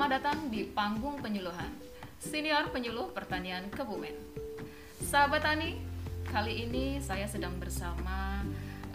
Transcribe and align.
Selamat 0.00 0.16
datang 0.16 0.48
di 0.48 0.64
Panggung 0.64 1.20
Penyuluhan, 1.20 1.76
Senior 2.16 2.72
Penyuluh 2.72 3.12
Pertanian 3.12 3.68
Kebumen. 3.68 4.16
Sahabat 4.96 5.44
Tani, 5.44 5.76
kali 6.24 6.64
ini 6.64 6.96
saya 7.04 7.28
sedang 7.28 7.60
bersama 7.60 8.40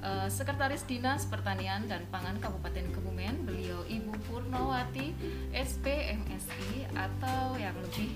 uh, 0.01 0.25
Sekretaris 0.25 0.81
Dinas 0.89 1.29
Pertanian 1.29 1.85
dan 1.85 2.09
Pangan 2.09 2.41
Kabupaten 2.41 2.89
Kebumen, 2.89 3.45
beliau 3.45 3.85
Ibu 3.85 4.17
Purnawati, 4.25 5.13
SPMSI 5.53 6.89
atau 6.97 7.53
yang 7.61 7.77
lebih 7.85 8.09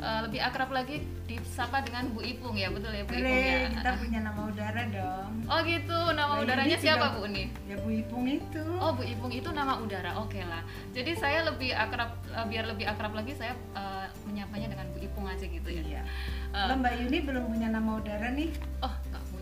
uh, 0.00 0.20
lebih 0.26 0.40
akrab 0.40 0.70
lagi 0.70 1.02
disapa 1.24 1.82
dengan 1.82 2.10
Bu 2.10 2.20
Ipung 2.20 2.54
ya 2.54 2.68
betul 2.70 2.94
ya 2.94 3.04
Bu 3.06 3.14
Ipung 3.16 3.38
ya? 3.38 3.70
kita 3.70 3.90
punya 4.00 4.20
nama 4.24 4.40
udara 4.46 4.82
dong. 4.90 5.30
Oh 5.46 5.60
gitu. 5.62 5.98
Nama 6.14 6.32
nah, 6.32 6.42
udaranya 6.42 6.76
siapa 6.78 7.06
Bu 7.18 7.28
nih 7.28 7.46
ya 7.68 7.76
Bu 7.82 7.88
Ipung 7.92 8.24
itu. 8.26 8.64
Oh 8.80 8.92
Bu 8.94 9.02
Ipung 9.04 9.32
itu 9.32 9.48
nama 9.50 9.78
udara. 9.78 10.16
Oke 10.22 10.40
okay 10.40 10.44
lah. 10.46 10.62
Jadi 10.94 11.12
saya 11.18 11.46
lebih 11.46 11.74
akrab 11.74 12.14
uh, 12.32 12.46
biar 12.48 12.64
lebih 12.70 12.86
akrab 12.88 13.12
lagi 13.12 13.36
saya 13.36 13.54
uh, 13.76 14.06
menyapanya 14.26 14.72
dengan 14.72 14.86
Bu 14.94 14.98
Ipung 15.02 15.26
aja 15.28 15.44
gitu 15.44 15.68
ya. 15.68 15.82
Iya. 15.84 16.02
uh, 16.54 16.74
Mbak 16.74 16.94
Yuni 17.04 17.18
belum 17.22 17.44
punya 17.50 17.68
nama 17.70 18.00
udara 18.00 18.32
nih. 18.32 18.50
Oh 18.80 18.94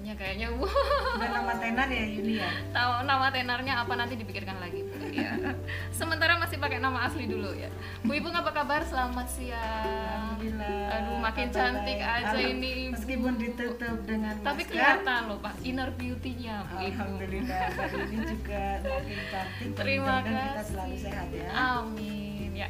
namanya 0.02 0.18
kayaknya 0.18 0.46
bu. 0.58 0.66
Udah 1.14 1.30
nama 1.30 1.52
tenar 1.62 1.86
ya 1.86 2.04
Yuni 2.10 2.34
ya? 2.42 2.50
Tahu 2.74 3.06
nama 3.06 3.30
tenarnya 3.30 3.86
apa 3.86 3.94
nanti 3.94 4.18
dipikirkan 4.18 4.58
lagi. 4.58 4.82
bu 4.82 4.98
ya 5.12 5.32
sementara 5.98 6.40
masih 6.40 6.56
pakai 6.56 6.80
nama 6.80 7.06
asli 7.06 7.28
dulu 7.28 7.52
ya. 7.52 7.68
Bu 8.02 8.16
ibu 8.16 8.32
apa 8.32 8.50
kabar? 8.50 8.80
Selamat 8.82 9.28
siang. 9.28 10.40
Alhamdulillah. 10.40 10.96
Aduh 10.96 11.16
makin 11.20 11.48
cantik 11.52 12.00
aja 12.00 12.38
ini 12.40 12.70
ibu. 12.88 12.96
meskipun 12.96 13.32
ditutup 13.36 13.96
dengan 14.08 14.34
tapi 14.40 14.64
kelihatan 14.66 15.20
loh 15.28 15.38
pak 15.38 15.54
inner 15.62 15.92
beauty-nya 15.94 16.64
bu 16.66 16.74
ibu. 16.80 16.96
Alhamdulillah 16.96 17.64
ini 18.08 18.18
juga 18.26 18.64
makin 18.80 19.20
cantik 19.28 19.68
terima 19.76 20.14
kasih 20.24 20.42
kita 20.42 20.62
selalu 20.64 20.96
sehat 20.96 21.28
ya. 21.30 21.48
Amin 21.52 22.50
ya. 22.56 22.68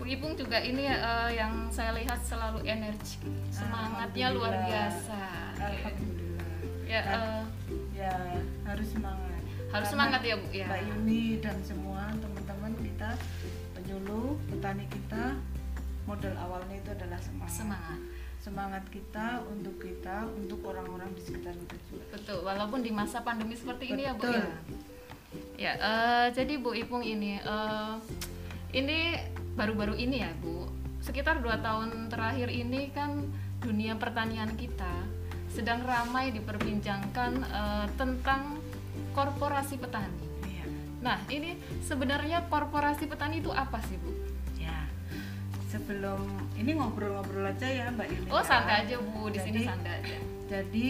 Bu 0.00 0.08
Ipung 0.08 0.32
juga 0.32 0.58
ini 0.64 0.88
uh, 0.88 1.28
yang 1.28 1.68
saya 1.68 1.92
lihat 1.92 2.24
selalu 2.24 2.64
energi 2.64 3.20
semangatnya 3.52 4.32
luar 4.32 4.54
biasa. 4.64 5.20
Alhamdulillah. 5.60 6.48
Ya 6.88 7.00
uh, 7.04 7.42
ya 7.94 8.14
harus 8.64 8.88
semangat 8.90 9.29
harus 9.70 9.86
Karena 9.86 9.90
semangat 9.94 10.20
ya 10.26 10.34
bu 10.34 10.46
ya. 10.50 10.66
Mbak 10.66 10.82
Yuni 10.90 11.24
dan 11.38 11.56
semua 11.62 12.02
teman-teman 12.18 12.72
kita 12.82 13.10
penyuluh 13.78 14.34
petani 14.50 14.86
kita 14.90 15.38
modal 16.10 16.34
awalnya 16.42 16.74
itu 16.74 16.90
adalah 16.90 17.20
semangat. 17.22 17.54
Semangat. 17.54 17.98
Semangat 18.40 18.84
kita 18.90 19.44
untuk 19.46 19.78
kita 19.78 20.26
untuk 20.34 20.64
orang-orang 20.66 21.12
di 21.14 21.22
sekitar 21.22 21.54
kita 21.54 21.76
juga. 21.86 22.04
Betul 22.18 22.38
walaupun 22.42 22.80
di 22.82 22.90
masa 22.90 23.22
pandemi 23.22 23.54
seperti 23.54 23.94
betul. 23.94 23.94
ini 23.94 24.02
ya 24.02 24.12
bu 24.18 24.26
ya. 24.26 24.46
Ya 25.54 25.72
uh, 25.78 26.26
jadi 26.34 26.58
bu 26.58 26.74
Ipung 26.74 27.06
ini 27.06 27.38
uh, 27.46 27.94
ini 28.74 29.22
baru-baru 29.54 29.94
ini 29.94 30.24
ya 30.26 30.34
bu. 30.42 30.66
Sekitar 30.98 31.38
dua 31.46 31.62
tahun 31.62 32.10
terakhir 32.10 32.50
ini 32.50 32.90
kan 32.90 33.22
dunia 33.62 33.94
pertanian 33.94 34.50
kita 34.58 35.06
sedang 35.52 35.86
ramai 35.86 36.34
diperbincangkan 36.34 37.32
uh, 37.46 37.86
tentang 37.94 38.58
korporasi 39.12 39.76
petani. 39.76 40.26
Iya. 40.46 40.64
Nah, 41.00 41.18
ini 41.30 41.58
sebenarnya 41.82 42.46
korporasi 42.46 43.06
petani 43.10 43.42
itu 43.42 43.50
apa 43.50 43.78
sih, 43.86 43.96
Bu? 43.98 44.10
Ya. 44.58 44.86
Sebelum 45.70 46.26
ini 46.58 46.76
ngobrol-ngobrol 46.76 47.46
aja 47.46 47.66
ya, 47.66 47.86
Mbak 47.94 48.06
Yuni. 48.10 48.28
Oh, 48.30 48.44
santai 48.44 48.86
aja, 48.86 48.96
Bu. 49.00 49.30
Di 49.30 49.38
jadi, 49.38 49.46
sini 49.46 49.60
santai 49.66 49.92
aja. 50.02 50.16
Jadi 50.50 50.88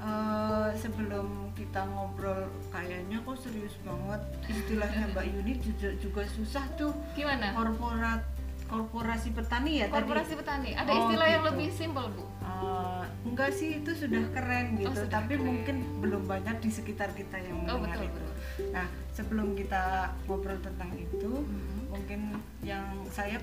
uh, 0.00 0.70
sebelum 0.76 1.50
kita 1.58 1.82
ngobrol 1.90 2.46
kayaknya 2.70 3.18
kok 3.24 3.36
serius 3.42 3.74
banget 3.82 4.20
istilahnya 4.46 5.10
Mbak 5.10 5.26
Yuni 5.32 5.52
juga, 5.58 5.88
juga 5.98 6.22
susah 6.28 6.64
tuh. 6.78 6.94
Gimana? 7.18 7.56
Korporat 7.56 8.22
korporasi 8.68 9.32
petani 9.32 9.82
ya 9.82 9.86
korporasi 9.88 10.36
tadi? 10.36 10.40
petani 10.44 10.70
ada 10.76 10.90
oh, 10.92 10.98
istilah 11.02 11.26
gitu. 11.26 11.34
yang 11.34 11.44
lebih 11.48 11.68
simpel 11.72 12.04
bu 12.12 12.24
uh, 12.44 13.02
enggak 13.24 13.50
sih 13.50 13.80
itu 13.80 13.90
sudah 13.96 14.24
keren 14.36 14.66
oh, 14.76 14.78
gitu 14.84 15.00
oh, 15.02 15.08
tapi 15.08 15.34
keren. 15.34 15.46
mungkin 15.48 15.76
belum 16.04 16.22
banyak 16.28 16.56
di 16.60 16.70
sekitar 16.70 17.10
kita 17.16 17.40
yang 17.40 17.64
oh, 17.64 17.80
mendengar 17.80 17.98
oh, 17.98 18.04
betul, 18.04 18.12
itu 18.12 18.22
betul. 18.22 18.70
nah 18.76 18.86
sebelum 19.16 19.48
kita 19.56 19.82
ngobrol 20.28 20.60
tentang 20.60 20.92
itu 20.94 21.32
hmm. 21.32 21.90
mungkin 21.90 22.20
yang 22.62 22.84
saya 23.08 23.40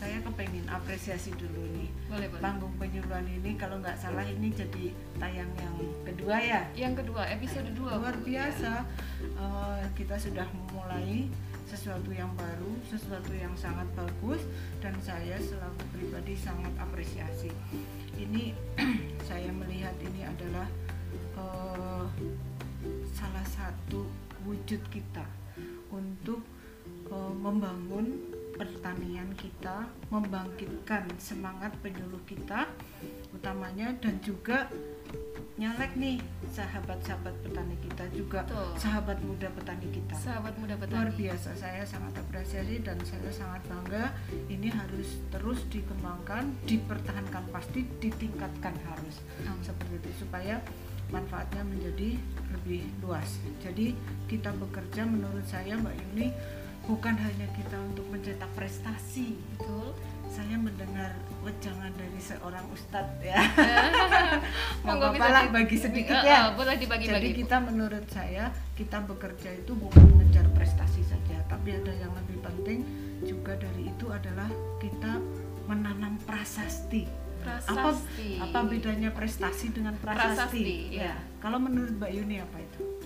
saya 0.00 0.16
kepengen 0.24 0.64
apresiasi 0.72 1.28
dulu 1.36 1.60
nih 1.76 1.92
boleh, 2.08 2.28
boleh. 2.32 2.40
panggung 2.40 2.72
penyuluhan 2.80 3.26
ini 3.28 3.52
kalau 3.60 3.76
nggak 3.84 4.00
salah 4.00 4.24
ini 4.24 4.48
jadi 4.48 4.96
tayang 5.20 5.52
yang 5.60 5.76
kedua 6.08 6.40
ya 6.40 6.60
yang 6.72 6.96
kedua 6.96 7.28
episode 7.28 7.68
dua 7.76 8.00
luar 8.00 8.16
biasa 8.16 8.80
ya. 8.80 9.36
uh, 9.36 9.84
kita 9.92 10.16
sudah 10.16 10.48
memulai 10.56 11.28
sesuatu 11.70 12.10
yang 12.10 12.34
baru, 12.34 12.74
sesuatu 12.90 13.30
yang 13.30 13.54
sangat 13.54 13.86
bagus 13.94 14.42
dan 14.82 14.90
saya 14.98 15.38
selaku 15.38 15.86
pribadi 15.94 16.34
sangat 16.34 16.74
apresiasi. 16.82 17.54
Ini 18.18 18.50
saya 19.30 19.54
melihat 19.54 19.94
ini 20.02 20.26
adalah 20.26 20.66
uh, 21.38 22.10
salah 23.14 23.46
satu 23.46 24.02
wujud 24.42 24.82
kita 24.90 25.22
untuk 25.94 26.42
membangun 27.40 28.20
pertanian 28.60 29.32
kita, 29.40 29.88
membangkitkan 30.12 31.08
semangat 31.16 31.72
penyuluh 31.80 32.20
kita 32.28 32.68
utamanya 33.32 33.96
dan 34.04 34.20
juga 34.20 34.68
nyalek 35.60 35.92
nih 36.00 36.16
sahabat-sahabat 36.48 37.36
petani 37.44 37.76
kita 37.84 38.08
juga 38.16 38.40
Tuh. 38.48 38.72
sahabat 38.80 39.20
muda 39.20 39.44
petani 39.52 39.92
kita 39.92 40.16
sahabat 40.16 40.56
muda 40.56 40.72
petani 40.72 40.96
luar 40.96 41.12
biasa 41.12 41.52
saya 41.52 41.84
sangat 41.84 42.16
apresiasi 42.16 42.80
dan 42.80 42.96
saya 43.04 43.28
sangat 43.28 43.60
bangga 43.68 44.08
ini 44.48 44.72
harus 44.72 45.20
terus 45.28 45.60
dikembangkan 45.68 46.48
dipertahankan 46.64 47.44
pasti 47.52 47.84
ditingkatkan 48.00 48.72
harus 48.88 49.20
hmm. 49.44 49.60
seperti 49.60 50.00
itu 50.00 50.24
supaya 50.24 50.64
manfaatnya 51.12 51.60
menjadi 51.60 52.16
lebih 52.56 52.88
luas 53.04 53.28
jadi 53.60 53.92
kita 54.32 54.56
bekerja 54.56 55.04
menurut 55.04 55.44
saya 55.44 55.76
Mbak 55.76 55.92
Yuni 55.92 56.32
bukan 56.90 57.14
hanya 57.14 57.46
kita 57.54 57.78
untuk 57.78 58.02
mencetak 58.10 58.50
prestasi. 58.58 59.38
Betul. 59.54 59.94
Saya 60.26 60.58
mendengar 60.58 61.14
wejangan 61.46 61.90
dari 61.94 62.18
seorang 62.18 62.66
ustadz 62.74 63.22
ya. 63.22 63.38
Apa 64.86 65.26
lah 65.30 65.46
bagi 65.56 65.78
sedikit 65.78 66.18
uh, 66.18 66.26
ya. 66.26 66.38
uh, 66.50 66.58
boleh 66.58 66.74
dibagi 66.78 67.06
jadi 67.06 67.30
kita 67.30 67.62
menurut 67.62 68.06
saya 68.10 68.50
kita 68.74 69.02
bekerja 69.06 69.54
itu 69.58 69.74
bukan 69.74 70.02
mengejar 70.14 70.46
prestasi 70.54 71.02
saja 71.06 71.38
tapi 71.50 71.74
ada 71.74 71.90
yang 71.94 72.14
lebih 72.14 72.38
penting 72.42 72.86
juga 73.26 73.58
dari 73.58 73.90
itu 73.90 74.06
adalah 74.10 74.50
kita 74.82 75.22
menanam 75.70 76.18
prasasti. 76.26 77.06
Prasasti. 77.40 78.36
apa 78.36 78.52
apa 78.52 78.58
bedanya 78.68 79.08
prestasi 79.16 79.72
dengan 79.72 79.96
prasasti, 79.96 80.36
prasasti 80.36 80.76
ya. 80.92 81.08
ya 81.08 81.14
kalau 81.40 81.56
menurut 81.56 81.96
Mbak 81.96 82.12
Yuni 82.12 82.36
apa 82.36 82.60
itu 82.60 82.99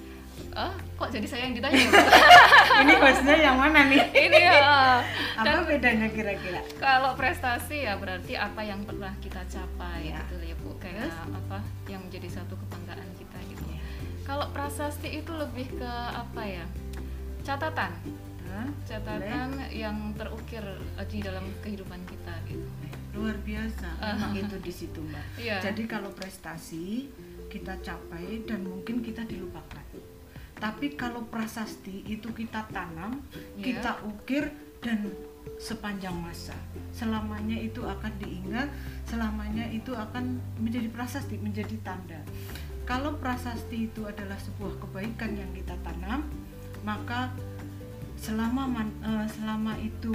Oh, 0.55 0.71
kok 0.71 1.11
jadi 1.11 1.27
saya 1.27 1.51
yang 1.51 1.55
ditanya? 1.59 1.83
ini 2.87 2.95
hostnya 2.95 3.37
yang 3.43 3.59
mana 3.59 3.91
nih? 3.91 4.07
ini 4.15 4.39
ya. 4.39 5.03
apa 5.35 5.67
bedanya 5.67 6.07
kira-kira? 6.07 6.63
Kalau 6.79 7.19
prestasi 7.19 7.83
ya 7.83 7.99
berarti 7.99 8.39
apa 8.39 8.63
yang 8.63 8.87
pernah 8.87 9.11
kita 9.19 9.43
capai 9.51 10.15
ya. 10.15 10.23
gitu 10.23 10.47
ya 10.47 10.55
Bu. 10.63 10.79
Kayak 10.79 11.11
Terus? 11.11 11.19
apa 11.35 11.59
yang 11.91 12.01
menjadi 12.07 12.29
satu 12.39 12.55
kebanggaan 12.55 13.11
kita 13.19 13.39
gitu. 13.51 13.65
Ya. 13.67 13.83
Kalau 14.23 14.47
prasasti 14.55 15.09
itu 15.11 15.33
lebih 15.35 15.75
ke 15.75 15.93
apa 16.15 16.43
ya? 16.47 16.65
Catatan. 17.43 17.91
Hah? 18.47 18.69
Catatan 18.87 19.49
Boleh? 19.59 19.75
yang 19.75 20.15
terukir 20.15 20.65
di 21.11 21.19
dalam 21.19 21.45
kehidupan 21.67 21.99
kita 22.07 22.35
gitu. 22.47 22.69
Luar 23.19 23.35
biasa. 23.43 23.91
Memang 24.15 24.39
uh. 24.39 24.43
itu 24.47 24.57
di 24.63 24.71
situ, 24.71 25.03
Mbak. 25.03 25.27
Yeah. 25.43 25.59
Jadi 25.59 25.83
kalau 25.91 26.15
prestasi 26.15 27.11
kita 27.51 27.79
capai 27.83 28.43
dan 28.47 28.67
mungkin 28.67 29.03
kita 29.03 29.23
dilupakan 29.27 29.84
tapi 30.59 30.95
kalau 30.95 31.27
prasasti 31.27 32.07
itu 32.07 32.31
kita 32.31 32.67
tanam 32.71 33.21
yeah. 33.59 33.65
kita 33.75 33.93
ukir 34.07 34.51
dan 34.85 35.11
sepanjang 35.59 36.15
masa. 36.19 36.55
Selamanya 36.93 37.57
itu 37.57 37.85
akan 37.85 38.13
diingat 38.21 38.69
selamanya 39.09 39.67
itu 39.71 39.93
akan 39.95 40.41
menjadi 40.61 40.89
prasasti 40.91 41.41
menjadi 41.41 41.77
tanda. 41.83 42.21
Kalau 42.85 43.17
prasasti 43.17 43.89
itu 43.89 44.05
adalah 44.05 44.37
sebuah 44.37 44.77
kebaikan 44.85 45.37
yang 45.41 45.49
kita 45.57 45.75
tanam 45.81 46.29
maka 46.85 47.33
selama 48.21 48.69
man, 48.69 48.89
uh, 49.01 49.25
selama 49.25 49.73
itu 49.81 50.13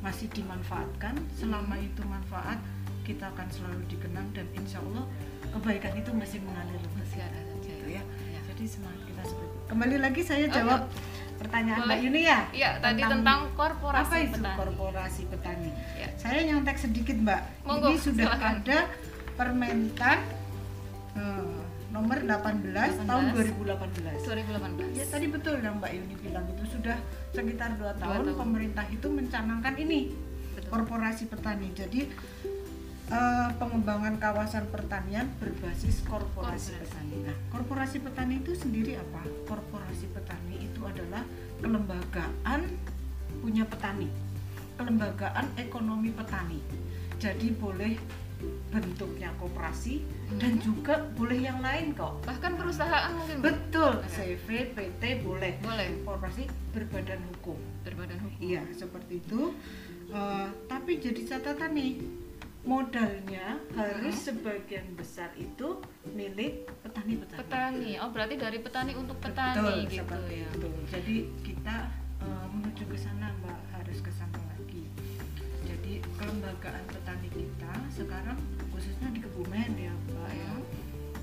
masih 0.00 0.28
dimanfaatkan 0.32 1.16
selama 1.36 1.76
itu 1.76 2.00
manfaat 2.08 2.56
kita 3.04 3.28
akan 3.32 3.48
selalu 3.52 3.80
dikenang 3.86 4.26
dan 4.34 4.48
insya 4.56 4.82
Allah 4.82 5.06
kebaikan 5.54 5.94
itu 5.94 6.10
masih 6.10 6.42
mengalir. 6.42 6.82
Masih 6.98 7.20
ada 7.22 7.40
saja 7.54 7.74
ya. 7.86 8.02
Jadi 8.56 8.72
semangat 8.72 9.00
kita 9.04 9.22
seperti 9.28 9.56
kembali 9.68 9.96
lagi 10.00 10.20
saya 10.24 10.46
jawab 10.48 10.88
oh, 10.88 11.14
pertanyaan 11.36 11.84
Mbak 11.84 11.98
Yuni 12.00 12.22
ya. 12.24 12.38
Iya, 12.48 12.70
tadi 12.80 13.04
tentang 13.04 13.52
korporasi 13.52 14.08
apa 14.08 14.16
itu 14.24 14.40
petani. 14.40 14.56
korporasi 14.56 15.22
petani. 15.28 15.70
Ya. 16.00 16.08
Saya 16.16 16.40
nyontek 16.48 16.76
sedikit 16.80 17.16
Mbak. 17.20 17.40
Monggo, 17.68 17.92
Ini 17.92 17.98
sudah 18.00 18.28
silakan. 18.32 18.52
ada 18.64 18.78
Permentan 19.36 20.18
hmm, 21.12 21.56
nomor 21.92 22.16
18, 22.24 23.04
18 23.04 23.04
tahun 23.04 23.24
2018. 23.36 24.24
2018. 24.24 24.96
Ya 24.96 25.04
tadi 25.12 25.26
betul 25.28 25.60
yang 25.60 25.76
Mbak 25.76 25.92
Yuni 25.92 26.14
bilang 26.24 26.48
itu 26.48 26.64
sudah 26.72 26.96
sekitar 27.36 27.76
dua 27.76 27.92
tahun, 28.00 28.32
tahun 28.32 28.40
pemerintah 28.40 28.88
itu 28.88 29.06
mencanangkan 29.12 29.76
ini 29.76 30.16
betul. 30.56 30.70
korporasi 30.72 31.28
petani. 31.28 31.68
Jadi 31.76 32.08
uh, 33.10 33.48
pengembangan 33.58 34.18
kawasan 34.18 34.66
pertanian 34.70 35.30
berbasis 35.38 36.02
korporasi, 36.06 36.74
korporasi. 36.74 36.82
petani. 36.82 37.16
Nah, 37.22 37.36
korporasi 37.52 37.96
petani 38.02 38.34
itu 38.42 38.52
sendiri 38.54 38.92
apa? 38.98 39.22
Korporasi 39.46 40.06
petani 40.10 40.66
itu 40.66 40.80
adalah 40.82 41.22
kelembagaan 41.62 42.60
punya 43.42 43.64
petani, 43.66 44.10
kelembagaan 44.78 45.46
ekonomi 45.58 46.10
petani. 46.10 46.60
Jadi 47.16 47.48
boleh 47.56 47.96
bentuknya 48.68 49.32
koperasi 49.40 50.04
hmm. 50.04 50.36
dan 50.36 50.52
juga 50.60 51.00
boleh 51.16 51.40
yang 51.40 51.64
lain 51.64 51.96
kok. 51.96 52.20
Bahkan 52.28 52.52
perusahaan 52.60 53.12
mungkin. 53.16 53.40
Betul 53.40 54.04
CV 54.12 54.76
PT 54.76 55.24
boleh. 55.24 55.56
Boleh. 55.64 55.88
Korporasi 56.04 56.44
berbadan 56.76 57.22
hukum. 57.32 57.56
Berbadan 57.80 58.20
hukum. 58.20 58.40
Iya 58.44 58.62
seperti 58.76 59.24
itu. 59.24 59.56
Uh, 60.06 60.46
tapi 60.70 61.02
jadi 61.02 61.18
catatan 61.24 61.74
nih 61.74 61.98
modalnya 62.66 63.62
harus 63.78 64.18
hmm. 64.18 64.26
sebagian 64.26 64.86
besar 64.98 65.30
itu 65.38 65.78
milik 66.10 66.66
petani-petani. 66.82 67.38
Petani. 67.38 67.92
Oh, 68.02 68.10
berarti 68.10 68.34
dari 68.34 68.58
petani 68.58 68.92
untuk 68.98 69.14
petani 69.22 69.86
Betul, 69.86 70.02
gitu 70.02 70.18
ya. 70.26 70.50
Itu. 70.50 70.68
Jadi 70.90 71.16
kita 71.46 71.76
uh, 72.26 72.46
menuju 72.50 72.84
ke 72.90 72.98
sana, 72.98 73.30
Mbak, 73.38 73.60
harus 73.70 73.98
ke 74.02 74.10
sana 74.10 74.34
lagi. 74.50 74.82
Jadi 75.62 76.02
kelembagaan 76.18 76.84
petani 76.90 77.28
kita 77.30 77.72
sekarang 77.94 78.38
khususnya 78.74 79.14
di 79.14 79.22
Kebumen 79.22 79.70
ya, 79.78 79.94
Mbak 80.10 80.30
ya. 80.34 80.50
Hmm. 80.50 80.66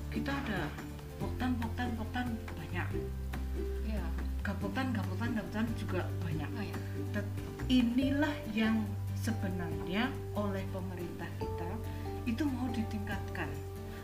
Kita 0.08 0.32
ada 0.32 0.72
poktan, 1.20 1.60
poktan, 1.60 1.88
poktan 2.00 2.26
banyak. 2.56 2.88
Ya. 3.84 4.04
Gapotan, 4.40 4.96
gapotan 4.96 5.64
juga 5.76 6.08
banyak. 6.24 6.48
Oh, 6.56 6.64
ya. 6.64 6.76
Inilah 7.68 8.32
yang 8.56 8.80
sebenarnya 9.24 10.12
oleh 10.36 10.60
pemerintah 10.68 11.28
kita 11.40 11.70
itu 12.28 12.44
mau 12.44 12.68
ditingkatkan, 12.76 13.48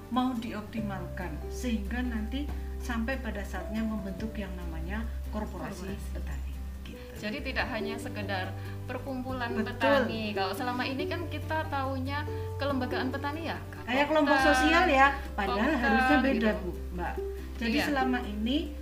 mau 0.09 0.33
dioptimalkan 0.41 1.37
sehingga 1.53 2.01
nanti 2.01 2.49
sampai 2.81 3.21
pada 3.21 3.45
saatnya 3.45 3.85
membentuk 3.85 4.33
yang 4.33 4.49
namanya 4.57 5.05
korporasi, 5.29 5.93
korporasi. 5.93 6.13
petani. 6.17 6.53
Gitu. 6.89 7.13
Jadi 7.21 7.39
tidak 7.53 7.67
hanya 7.69 8.01
sekedar 8.01 8.57
perkumpulan 8.89 9.53
Betul. 9.53 9.77
petani. 9.77 10.33
Kalau 10.33 10.57
selama 10.57 10.89
ini 10.89 11.05
kan 11.05 11.29
kita 11.29 11.69
tahunya 11.69 12.25
kelembagaan 12.57 13.13
petani 13.13 13.53
ya. 13.53 13.61
Kayak 13.85 14.09
kelompok 14.09 14.39
sosial 14.41 14.85
ya, 14.89 15.13
padahal 15.37 15.73
harusnya 15.77 16.19
beda 16.25 16.51
gitu. 16.57 16.61
bu, 16.65 16.71
mbak. 16.97 17.15
Jadi 17.61 17.77
iya. 17.77 17.87
selama 17.93 18.19
ini 18.25 18.73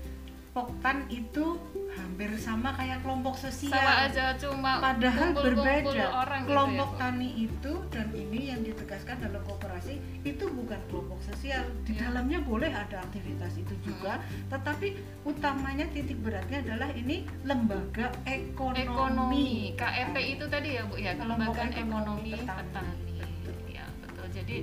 Poktan 0.58 1.06
itu 1.06 1.54
hampir 1.98 2.30
sama 2.38 2.70
kayak 2.78 3.02
kelompok 3.02 3.34
sosial 3.34 3.74
sama 3.74 4.06
aja 4.06 4.32
cuma 4.38 4.78
padahal 4.78 5.34
kumpul, 5.34 5.44
berbeda 5.50 6.04
orang 6.14 6.40
gitu 6.46 6.50
kelompok 6.54 6.88
gitu 6.88 6.94
ya, 6.94 7.02
tani 7.02 7.28
itu 7.34 7.72
dan 7.90 8.08
ini 8.14 8.40
yang 8.54 8.60
ditegaskan 8.62 9.16
dalam 9.18 9.42
kooperasi 9.44 9.94
itu 10.22 10.44
bukan 10.54 10.80
kelompok 10.86 11.20
sosial 11.26 11.62
di 11.82 11.92
ya. 11.98 12.08
dalamnya 12.08 12.38
boleh 12.46 12.70
ada 12.70 13.02
aktivitas 13.02 13.52
itu 13.58 13.74
juga 13.82 14.22
hmm. 14.22 14.54
tetapi 14.54 14.88
utamanya 15.26 15.86
titik 15.90 16.18
beratnya 16.22 16.62
adalah 16.62 16.88
ini 16.94 17.26
lembaga 17.42 18.14
ekonomi, 18.24 18.86
ekonomi. 18.86 19.48
KEP 19.74 20.14
itu 20.38 20.44
tadi 20.46 20.68
ya 20.78 20.82
bu 20.86 20.94
ya 20.96 21.12
kelembagaan 21.18 21.70
ekonomi, 21.74 22.32
ekonomi 22.32 22.32
petani, 22.46 22.70
petani. 22.70 23.74
ya 23.74 23.84
betul 24.06 24.26
jadi 24.30 24.56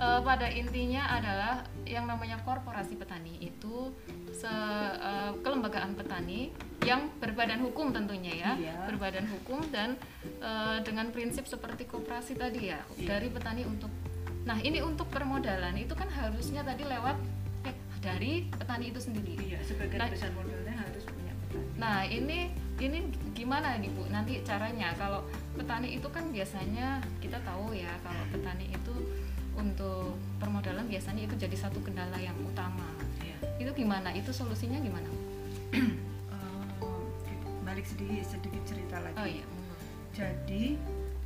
uh, 0.00 0.20
pada 0.22 0.48
intinya 0.52 1.02
adalah 1.10 1.64
yang 1.86 2.04
namanya 2.08 2.40
korporasi 2.42 2.98
petani 2.98 3.38
itu 3.40 3.92
se, 4.36 4.48
uh, 4.48 5.32
kelembagaan 5.40 5.96
petani 5.96 6.52
yang 6.84 7.08
berbadan 7.16 7.64
hukum 7.64 7.88
tentunya 7.96 8.32
ya. 8.36 8.50
Iya. 8.56 8.76
berbadan 8.84 9.24
hukum 9.32 9.64
dan 9.72 9.96
uh, 10.44 10.78
dengan 10.84 11.08
prinsip 11.08 11.48
seperti 11.48 11.88
koperasi 11.88 12.36
tadi 12.36 12.68
ya 12.68 12.84
iya. 13.00 13.16
dari 13.16 13.32
petani 13.32 13.64
untuk 13.64 13.88
nah 14.46 14.60
ini 14.60 14.78
untuk 14.84 15.10
permodalan 15.10 15.74
itu 15.74 15.96
kan 15.96 16.06
harusnya 16.06 16.62
tadi 16.62 16.86
lewat 16.86 17.16
eh, 17.66 17.74
dari 17.98 18.46
petani 18.46 18.94
itu 18.94 19.00
sendiri. 19.02 19.34
Iya 19.40 19.58
sebagai 19.64 19.98
nah, 19.98 20.06
besar 20.12 20.30
modalnya 20.36 20.74
harus 20.76 21.02
punya 21.08 21.34
petani. 21.34 21.66
nah 21.80 22.06
ini 22.06 22.52
ini 22.76 23.08
gimana 23.32 23.80
nih 23.80 23.88
bu? 23.90 24.04
Nanti 24.12 24.44
caranya 24.44 24.92
kalau 25.00 25.24
petani 25.56 25.96
itu 25.96 26.06
kan 26.12 26.28
biasanya 26.28 27.00
kita 27.24 27.40
tahu 27.42 27.72
ya 27.72 27.90
kalau 28.04 28.22
petani 28.30 28.68
itu 28.68 28.94
untuk 29.56 30.14
permodalan 30.38 30.86
biasanya 30.86 31.26
itu 31.26 31.34
jadi 31.36 31.56
satu 31.56 31.80
kendala 31.82 32.16
yang 32.20 32.36
utama. 32.44 32.86
Ya. 33.24 33.36
itu 33.58 33.72
gimana? 33.72 34.12
Itu 34.12 34.30
solusinya 34.30 34.78
gimana? 34.78 35.08
Uh, 36.32 36.64
balik 37.66 37.88
sedikit 37.88 38.22
sedikit 38.24 38.62
cerita 38.68 39.00
lagi. 39.02 39.16
Oh, 39.18 39.28
iya. 39.28 39.46
jadi 40.14 40.76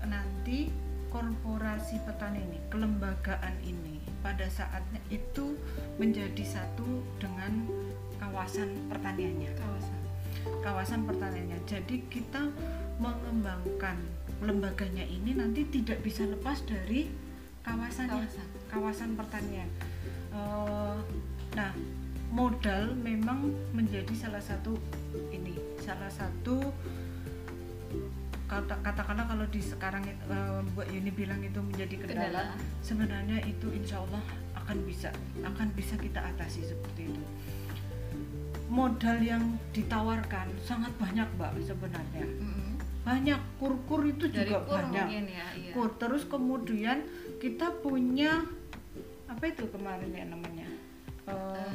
nanti 0.06 0.70
korporasi 1.10 1.98
petani 2.06 2.40
ini 2.40 2.58
kelembagaan 2.70 3.54
ini 3.66 3.98
pada 4.22 4.46
saatnya 4.46 5.02
itu 5.10 5.58
menjadi 5.98 6.46
satu 6.46 7.02
dengan 7.18 7.66
kawasan 8.22 8.70
pertaniannya. 8.88 9.50
Kawasan. 9.58 10.00
Kawasan 10.62 11.00
pertaniannya. 11.04 11.58
Jadi 11.66 12.06
kita 12.08 12.48
mengembangkan 13.02 13.96
lembaganya 14.40 15.04
ini 15.04 15.36
nanti 15.36 15.68
tidak 15.68 16.00
bisa 16.00 16.24
lepas 16.24 16.64
dari 16.64 17.10
kawasan 17.64 18.06
kawasan, 18.08 18.46
kawasan 18.70 19.10
pertanian. 19.16 19.68
Uh, 20.30 20.96
nah 21.58 21.74
modal 22.30 22.94
memang 23.02 23.50
menjadi 23.74 24.14
salah 24.14 24.40
satu 24.42 24.78
ini 25.34 25.58
salah 25.82 26.06
satu 26.06 26.70
kata 28.46 28.82
katakanlah 28.82 29.26
kalau 29.30 29.46
di 29.46 29.62
sekarang 29.62 30.02
uh, 30.26 30.62
Mbak 30.74 30.86
Yuni 30.90 31.10
bilang 31.14 31.38
itu 31.42 31.58
menjadi 31.62 31.94
kendala, 32.02 32.50
kendala. 32.50 32.54
sebenarnya 32.82 33.38
itu 33.46 33.70
insya 33.70 34.02
Allah 34.02 34.22
akan 34.58 34.78
bisa 34.86 35.10
akan 35.42 35.68
bisa 35.74 35.94
kita 35.98 36.18
atasi 36.34 36.66
seperti 36.66 37.10
itu. 37.10 37.22
Modal 38.70 39.18
yang 39.18 39.58
ditawarkan 39.74 40.46
sangat 40.62 40.94
banyak 40.98 41.26
mbak 41.34 41.58
sebenarnya. 41.62 42.22
Mm 42.22 42.50
-hmm. 42.50 42.70
Banyak 43.00 43.40
kur-kur 43.56 44.04
itu 44.04 44.28
Dari 44.28 44.44
juga 44.48 44.60
kur 44.68 44.76
banyak. 44.76 45.06
ya, 45.08 45.46
iya. 45.56 45.72
kur 45.72 45.88
terus 45.96 46.28
kemudian 46.28 47.04
kita 47.40 47.72
punya 47.80 48.44
apa 49.30 49.44
itu 49.48 49.64
kemarin 49.72 50.10
ya 50.12 50.24
namanya? 50.28 50.68
Uh, 51.24 51.72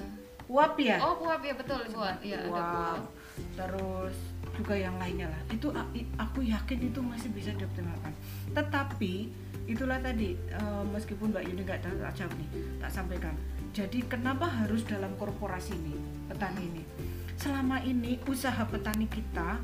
uap 0.51 0.77
ya? 0.77 1.01
Oh 1.01 1.25
uap 1.25 1.42
ya 1.42 1.54
betul 1.57 1.81
buat 1.89 2.22
ya 2.22 2.45
uap 2.45 3.01
terus 3.57 4.16
juga 4.56 4.75
yang 4.77 4.96
lainnya 5.01 5.27
lah. 5.27 5.41
Itu 5.51 5.74
aku 6.15 6.39
yakin 6.46 6.79
itu 6.94 7.00
masih 7.01 7.29
bisa 7.34 7.51
dioptimalkan. 7.58 8.13
Tetapi 8.53 9.13
itulah 9.65 9.98
tadi 9.98 10.38
uh, 10.53 10.86
meskipun 10.94 11.34
mbak 11.34 11.44
Yuni 11.50 11.65
nggak 11.65 11.82
tak 11.82 12.13
jawab 12.13 12.34
nih 12.38 12.50
tak 12.77 12.91
sampaikan. 12.94 13.36
Jadi 13.75 14.08
kenapa 14.08 14.48
harus 14.48 14.88
dalam 14.88 15.12
korporasi 15.20 15.75
ini 15.75 15.96
petani 16.32 16.63
ini? 16.70 16.84
Selama 17.36 17.84
ini 17.84 18.15
usaha 18.29 18.63
petani 18.63 19.10
kita 19.12 19.60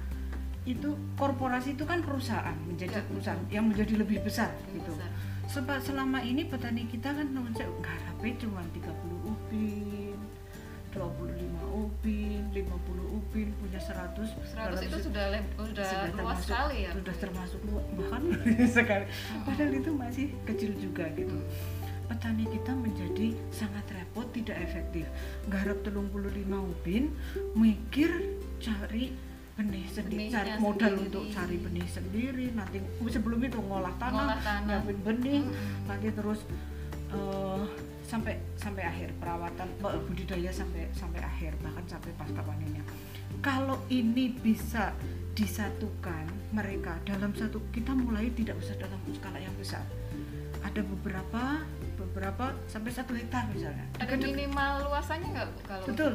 itu 0.61 0.93
korporasi 1.17 1.73
itu 1.73 1.83
kan 1.89 2.05
perusahaan 2.05 2.53
menjadi 2.69 3.01
ya, 3.01 3.03
perusahaan 3.09 3.41
yang 3.49 3.65
menjadi 3.65 3.97
lebih 3.97 4.21
besar 4.21 4.53
lebih 4.69 4.85
gitu. 4.85 4.91
besar. 4.93 5.09
Sebab 5.51 5.77
selama 5.83 6.21
ini 6.21 6.47
petani 6.47 6.85
kita 6.87 7.11
kan 7.11 7.27
garapnya 7.81 8.33
cuma 8.39 8.61
30 8.71 8.87
upin 9.25 10.15
25 10.91 11.07
upin 11.71 12.41
50 12.51 13.17
upin 13.17 13.47
punya 13.57 13.79
100 13.79 14.15
100 14.21 14.91
itu 14.91 14.97
sudah 15.07 15.25
sudah, 15.55 15.87
sudah 15.87 15.87
luas 15.87 16.11
termasuk, 16.11 16.47
sekali 16.51 16.77
ya. 16.83 16.91
sudah 16.91 17.15
termasuk 17.15 17.59
bahkan 17.95 18.21
sekali. 18.77 19.05
Padahal 19.47 19.71
itu 19.73 19.91
masih 19.95 20.25
kecil 20.45 20.71
juga 20.77 21.07
gitu. 21.15 21.35
Petani 22.11 22.43
kita 22.43 22.75
menjadi 22.75 23.27
sangat 23.55 23.87
repot 23.95 24.27
tidak 24.35 24.59
efektif. 24.61 25.07
Garap 25.47 25.79
telung 25.81 26.11
puluh 26.11 26.29
lima 26.29 26.59
upin 26.59 27.15
mikir 27.55 28.11
cari 28.59 29.30
benih 29.61 29.85
sendiri 29.85 30.33
cari 30.33 30.51
modal 30.57 30.91
sendiri. 30.97 31.05
untuk 31.05 31.23
cari 31.29 31.57
benih 31.61 31.87
sendiri 31.87 32.45
nanti 32.57 32.77
sebelum 33.13 33.39
itu 33.45 33.59
ngolah 33.61 33.93
tanah, 34.01 34.37
nyiapin 34.65 34.99
benih 35.05 35.41
hmm. 35.45 35.85
nanti 35.85 36.07
terus 36.09 36.41
uh, 37.13 37.61
sampai 38.01 38.41
sampai 38.57 38.83
akhir 38.83 39.13
perawatan 39.21 39.69
budidaya 40.09 40.51
sampai 40.51 40.89
sampai 40.91 41.21
akhir 41.23 41.55
bahkan 41.63 41.85
sampai 41.87 42.11
pasca 42.17 42.41
panennya 42.43 42.83
kalau 43.39 43.79
ini 43.87 44.35
bisa 44.35 44.91
disatukan 45.31 46.27
mereka 46.51 46.99
dalam 47.07 47.31
satu 47.31 47.63
kita 47.71 47.95
mulai 47.95 48.27
tidak 48.35 48.59
usah 48.59 48.75
dalam 48.75 48.99
skala 49.15 49.39
yang 49.39 49.55
besar. 49.55 49.81
Ada 50.61 50.83
beberapa 50.83 51.63
beberapa 51.97 52.53
sampai 52.67 52.91
satu 52.91 53.15
hektar 53.15 53.47
misalnya. 53.49 53.87
Ada 53.97 54.13
minimal 54.19 54.91
luasannya 54.91 55.29
nggak 55.31 55.49
kalau 55.65 55.85
betul 55.87 56.11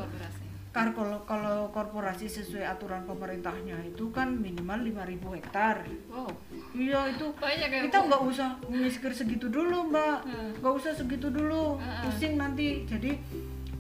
Kar 0.77 0.93
kalau 0.93 1.25
kalau 1.25 1.73
korporasi 1.73 2.29
sesuai 2.29 2.69
aturan 2.69 3.09
pemerintahnya 3.09 3.81
itu 3.81 4.13
kan 4.13 4.29
minimal 4.37 4.85
5000 4.85 5.37
hektar. 5.41 5.89
Wow. 6.13 6.29
Iya 6.77 7.17
itu. 7.17 7.33
Banyak 7.33 7.69
ya, 7.73 7.81
kita 7.89 7.99
nggak 8.05 8.23
usah 8.29 8.61
mengiskir 8.69 9.17
segitu 9.17 9.49
dulu, 9.49 9.89
Mbak. 9.89 10.19
Hmm. 10.29 10.53
Nggak 10.61 10.73
hmm. 10.77 10.81
usah 10.85 10.93
segitu 10.93 11.33
dulu. 11.33 11.81
Hmm. 11.81 12.05
Pusing 12.05 12.37
nanti. 12.37 12.85
Jadi 12.85 13.17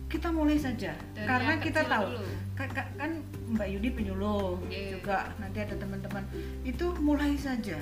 kita 0.07 0.33
mulai 0.33 0.57
saja 0.57 0.95
Dari 1.13 1.27
karena 1.27 1.53
kita 1.59 1.83
tahu 1.85 2.15
kan, 2.57 2.69
kan 2.73 3.11
Mbak 3.53 3.69
Yudi 3.75 3.91
penyuluh 3.91 4.57
yeah. 4.71 4.97
juga 4.97 5.29
nanti 5.43 5.59
ada 5.61 5.75
teman-teman 5.75 6.25
itu 6.63 6.87
mulai 7.03 7.35
saja 7.37 7.77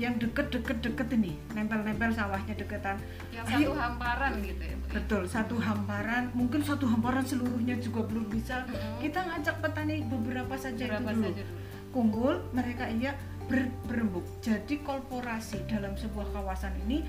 yang 0.00 0.16
deket-deket-deket 0.16 1.12
ini. 1.12 1.36
Nempel-nempel 1.52 2.08
sawahnya 2.08 2.56
deketan. 2.56 2.96
Yang 3.28 3.44
Ayo. 3.52 3.52
satu 3.52 3.72
hamparan 3.76 4.32
gitu 4.40 4.62
ya, 4.64 4.72
ya? 4.72 4.76
Betul 4.96 5.22
satu 5.28 5.56
hamparan. 5.60 6.32
Mungkin 6.32 6.64
satu 6.64 6.88
hamparan 6.88 7.20
seluruhnya 7.20 7.76
juga 7.76 8.08
belum 8.08 8.32
bisa. 8.32 8.64
Mm 8.64 8.72
-hmm. 8.72 8.96
kita 9.04 9.20
ngajak 9.28 9.56
petani 9.60 9.96
beberapa 10.08 10.54
saja 10.56 10.84
beberapa 10.88 11.12
itu 11.12 11.20
dulu. 11.20 11.28
Saja 11.28 11.42
dulu. 11.44 11.60
Kumpul 11.92 12.32
mereka 12.56 12.84
iya 12.88 13.12
ber, 13.44 13.68
berembuk. 13.84 14.24
Jadi 14.40 14.80
korporasi 14.80 15.68
dalam 15.68 15.92
sebuah 16.00 16.32
kawasan 16.32 16.72
ini 16.88 17.04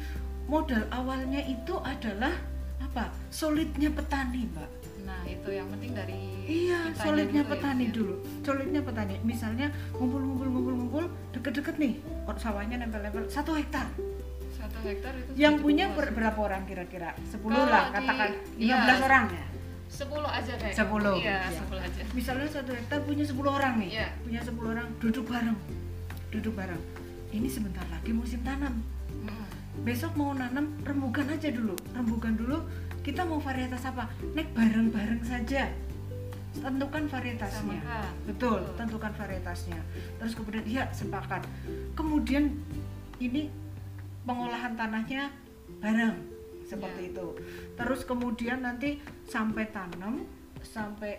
modal 0.51 0.83
awalnya 0.91 1.39
itu 1.47 1.79
adalah 1.79 2.35
apa? 2.83 3.07
Solidnya 3.31 3.87
petani 3.87 4.51
mbak 4.51 4.80
nah 5.01 5.21
itu 5.25 5.49
yang 5.49 5.67
penting 5.73 5.91
dari 5.97 6.17
iya 6.45 6.93
solidnya 6.93 7.43
ya, 7.43 7.49
petani 7.49 7.85
ya, 7.89 7.93
dulu. 7.93 8.15
Solidnya 8.45 8.81
petani. 8.85 9.15
Misalnya 9.25 9.67
ngumpul 9.95 10.21
ngumpul 10.21 10.47
ngumpul 10.47 10.73
ngumpul 10.77 11.05
deket-deket 11.33 11.75
nih 11.81 11.93
sawahnya 12.37 12.81
nempel-nempel 12.81 13.25
satu 13.27 13.57
hektar. 13.57 13.89
Satu 14.55 14.77
hektar 14.85 15.13
itu 15.17 15.29
yang 15.37 15.57
punya 15.59 15.89
ber 15.91 16.13
berapa 16.13 16.37
orang 16.37 16.63
kira-kira? 16.69 17.17
Sepuluh 17.25 17.65
lah 17.65 17.89
katakan 17.91 18.37
lima 18.57 18.77
belas 18.85 18.99
ya, 18.99 19.05
orang 19.05 19.25
ya? 19.29 19.45
sepuluh 19.91 20.31
aja 20.31 20.53
kayak 20.55 20.75
sepuluh. 20.75 21.15
Iya 21.19 21.37
ya. 21.43 21.51
sepuluh 21.51 21.81
aja. 21.83 22.01
Misalnya 22.15 22.47
satu 22.47 22.71
hektar 22.71 22.99
punya 23.03 23.23
sepuluh 23.27 23.51
orang 23.51 23.73
nih. 23.81 23.89
Ya. 23.91 24.07
punya 24.23 24.41
sepuluh 24.41 24.69
orang 24.73 24.87
duduk 25.03 25.25
bareng. 25.27 25.57
Duduk 26.31 26.53
bareng. 26.55 26.81
Ini 27.31 27.47
sebentar 27.51 27.83
lagi 27.91 28.11
musim 28.15 28.39
tanam. 28.43 28.79
Besok 29.81 30.19
mau 30.19 30.35
nanam 30.35 30.77
rembukan 30.83 31.25
aja 31.31 31.47
dulu. 31.47 31.75
Rembukan 31.95 32.35
dulu 32.35 32.59
kita 33.01 33.25
mau 33.25 33.41
varietas 33.41 33.81
apa? 33.89 34.09
Naik 34.37 34.53
bareng-bareng 34.53 35.21
saja. 35.25 35.69
Tentukan 36.51 37.07
varietasnya. 37.07 37.79
Samakan. 37.79 38.11
betul 38.27 38.59
tentukan 38.77 39.11
varietasnya. 39.15 39.79
Terus 40.21 40.33
kemudian 40.37 40.65
ya 40.67 40.83
sepakat. 40.93 41.41
Kemudian 41.97 42.53
ini 43.17 43.49
pengolahan 44.27 44.77
tanahnya 44.77 45.33
bareng 45.81 46.15
seperti 46.67 47.09
ya. 47.09 47.11
itu. 47.15 47.27
Terus 47.79 48.01
kemudian 48.05 48.61
nanti 48.61 49.01
sampai 49.25 49.71
tanam 49.73 50.27
sampai 50.61 51.17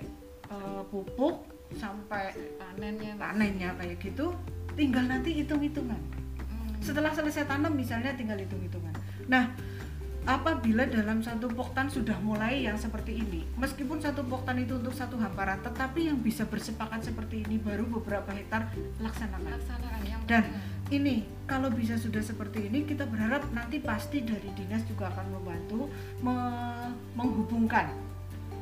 uh, 0.52 0.86
pupuk 0.86 1.50
sampai 1.74 2.36
panennya. 2.60 3.16
panennya 3.16 3.72
kayak 3.80 3.96
gitu 3.98 4.36
tinggal 4.76 5.04
nanti 5.08 5.32
hitung-hitungan. 5.42 5.98
Hmm. 6.52 6.76
setelah 6.84 7.10
selesai 7.10 7.48
tanam 7.48 7.72
misalnya 7.72 8.12
tinggal 8.12 8.36
hitung-hitungan. 8.36 8.92
Nah 9.26 9.50
apabila 10.22 10.86
dalam 10.86 11.18
satu 11.18 11.50
poktan 11.50 11.90
sudah 11.90 12.14
mulai 12.22 12.62
yang 12.62 12.78
seperti 12.78 13.18
ini. 13.18 13.42
Meskipun 13.58 13.98
satu 13.98 14.22
poktan 14.22 14.62
itu 14.62 14.78
untuk 14.78 14.94
satu 14.94 15.18
hamparan 15.18 15.58
tetapi 15.66 16.10
yang 16.10 16.18
bisa 16.22 16.46
bersepakat 16.46 17.02
seperti 17.02 17.42
ini 17.42 17.58
baru 17.58 17.82
beberapa 17.90 18.30
hektar 18.30 18.70
laksanakan, 19.02 19.58
laksanakan 19.58 20.02
yang 20.06 20.20
dan 20.30 20.46
benar. 20.46 20.94
ini 20.94 21.26
kalau 21.50 21.68
bisa 21.74 21.98
sudah 21.98 22.22
seperti 22.22 22.70
ini 22.70 22.86
kita 22.86 23.02
berharap 23.10 23.42
nanti 23.50 23.82
pasti 23.82 24.22
dari 24.22 24.46
dinas 24.54 24.86
juga 24.86 25.10
akan 25.10 25.26
membantu 25.34 25.90
me 26.22 26.34
menghubungkan 27.18 27.90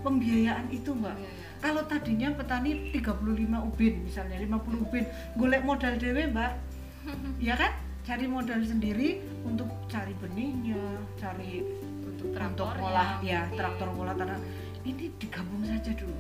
pembiayaan 0.01 0.73
itu 0.73 0.97
mbak. 0.97 1.13
Ya, 1.13 1.29
ya. 1.29 1.33
kalau 1.61 1.83
tadinya 1.85 2.29
petani 2.33 2.89
35 2.89 3.69
ubin 3.69 3.95
misalnya 4.01 4.41
50 4.41 4.85
ubin 4.89 5.05
golek 5.37 5.63
modal 5.65 5.95
dewe 6.01 6.25
mbak. 6.33 6.53
Ya 7.41 7.57
kan 7.57 7.73
cari 8.11 8.27
modal 8.27 8.59
sendiri 8.67 9.23
untuk 9.47 9.71
cari 9.87 10.11
benihnya, 10.19 10.99
cari 11.15 11.63
untuk 12.03 12.35
traktor 12.35 12.75
untuk 12.75 12.83
ngolah 12.83 13.23
ya, 13.23 13.47
ya 13.47 13.55
traktor 13.55 13.87
ngolah 13.95 14.19
tanah. 14.19 14.35
Ini 14.83 15.15
digabung 15.15 15.63
saja 15.63 15.95
dulu. 15.95 16.19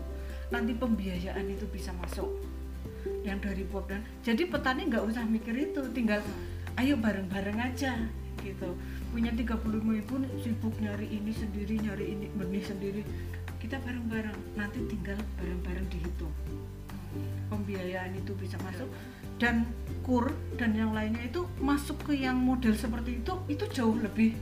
Nanti 0.55 0.71
pembiayaan 0.79 1.51
itu 1.51 1.67
bisa 1.67 1.91
masuk 1.99 2.31
yang 3.27 3.43
dari 3.43 3.67
pop 3.67 3.91
dan 3.91 4.07
jadi 4.23 4.47
petani 4.47 4.87
nggak 4.87 5.03
usah 5.03 5.27
mikir 5.27 5.51
itu, 5.51 5.83
tinggal 5.91 6.23
ayo 6.79 6.95
bareng-bareng 6.95 7.59
aja 7.59 8.07
gitu. 8.39 8.71
Punya 9.11 9.35
35 9.35 9.51
ibu 9.83 10.15
sibuk 10.47 10.79
nyari 10.79 11.11
ini 11.11 11.35
sendiri, 11.35 11.75
nyari 11.75 12.07
ini 12.07 12.31
benih 12.39 12.71
sendiri. 12.71 13.03
Kita 13.59 13.83
bareng-bareng, 13.83 14.55
nanti 14.55 14.79
tinggal 14.87 15.19
bareng-bareng 15.43 15.91
dihitung. 15.91 16.31
Pembiayaan 17.51 18.15
itu 18.15 18.31
bisa 18.39 18.55
masuk 18.63 18.87
dan 19.41 19.65
kur 20.05 20.31
dan 20.61 20.77
yang 20.77 20.93
lainnya 20.93 21.25
itu 21.27 21.49
masuk 21.59 22.13
ke 22.13 22.21
yang 22.21 22.37
model 22.37 22.77
seperti 22.77 23.25
itu 23.25 23.33
itu 23.49 23.65
jauh 23.73 23.97
lebih 23.97 24.37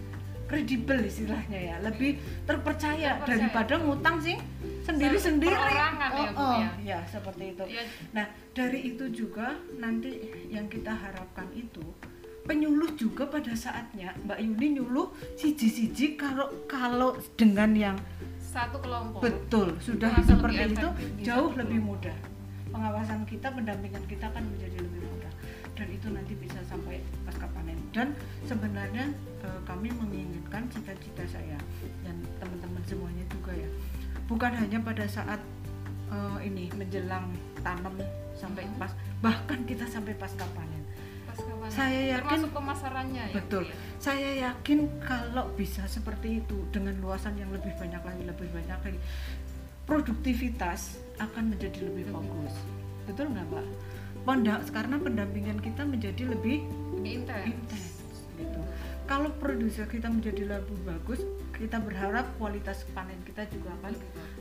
kredibel 0.49 0.97
istilahnya 1.05 1.61
ya. 1.61 1.77
Lebih 1.85 2.17
terpercaya, 2.49 3.21
terpercaya. 3.21 3.29
daripada 3.29 3.75
ngutang 3.85 4.17
sih 4.25 4.37
sendiri 4.83 5.21
sendiri. 5.21 5.53
ya, 5.53 5.93
oh, 6.33 6.41
oh 6.41 6.53
ya. 6.57 6.71
ya 6.81 6.99
seperti 7.05 7.53
itu. 7.53 7.65
Ya. 7.69 7.85
nah 8.17 8.27
dari 8.57 8.89
itu 8.89 9.05
juga 9.13 9.61
nanti 9.77 10.33
yang 10.49 10.67
kita 10.73 10.97
harapkan 10.97 11.47
itu 11.53 11.85
penyuluh 12.49 12.97
juga 12.97 13.29
pada 13.29 13.53
saatnya. 13.53 14.17
Mbak 14.25 14.41
Yuni 14.41 14.81
nyuluh 14.81 15.13
siji-siji 15.37 16.17
kalau 16.17 16.49
kalau 16.65 17.21
dengan 17.37 17.77
yang 17.77 17.97
satu 18.41 18.81
kelompok. 18.81 19.21
betul 19.21 19.77
sudah 19.85 20.09
seperti 20.25 20.73
itu 20.73 20.89
jauh 21.21 21.53
lebih 21.53 21.85
mudah. 21.85 22.17
Pengawasan 22.73 23.29
kita 23.29 23.53
pendampingan 23.53 24.01
kita 24.09 24.33
kan 24.33 24.41
menjadi 24.41 24.78
dan 27.99 28.15
sebenarnya 28.47 29.11
e, 29.43 29.49
kami 29.67 29.91
menginginkan 29.91 30.71
cita-cita 30.71 31.27
saya 31.27 31.59
dan 32.07 32.15
teman-teman 32.39 32.83
semuanya 32.87 33.27
juga 33.27 33.59
ya. 33.59 33.67
Bukan 34.31 34.55
hanya 34.55 34.79
pada 34.79 35.03
saat 35.11 35.43
e, 36.07 36.19
ini 36.47 36.71
menjelang 36.79 37.27
tanam 37.67 37.99
sampai 38.39 38.63
hmm. 38.63 38.79
pas 38.79 38.95
bahkan 39.19 39.59
kita 39.67 39.83
sampai 39.91 40.15
pasca 40.15 40.47
panen. 40.55 40.87
Saya 41.69 42.19
yakin 42.19 42.43
termasuk 42.43 42.55
pemasarannya 42.55 43.25
ya, 43.31 43.35
betul. 43.35 43.63
ya? 43.67 43.75
saya 43.99 44.31
yakin 44.51 44.87
kalau 45.03 45.51
bisa 45.59 45.83
seperti 45.91 46.43
itu 46.43 46.67
dengan 46.71 46.95
luasan 47.03 47.35
yang 47.35 47.51
lebih 47.51 47.75
banyak 47.75 47.99
lagi 47.99 48.23
lebih 48.23 48.49
banyak 48.55 48.79
lagi 48.79 48.99
produktivitas 49.87 51.03
akan 51.19 51.55
menjadi 51.55 51.83
lebih 51.83 52.15
bagus 52.15 52.55
betul 53.11 53.31
nggak 53.35 53.47
pak 53.51 53.67
Pondak 54.23 54.61
karena 54.71 55.01
pendampingan 55.01 55.59
kita 55.63 55.83
menjadi 55.89 56.29
lebih 56.31 56.63
intens 57.03 57.88
kalau 59.09 59.33
produser 59.41 59.89
kita 59.89 60.13
menjadi 60.13 60.45
lebih 60.45 60.79
bagus 60.85 61.25
kita 61.57 61.81
berharap 61.81 62.29
kualitas 62.37 62.85
panen 62.93 63.17
kita 63.25 63.49
juga 63.49 63.73
akan 63.81 63.97
lebih 63.97 64.11
bagus 64.13 64.39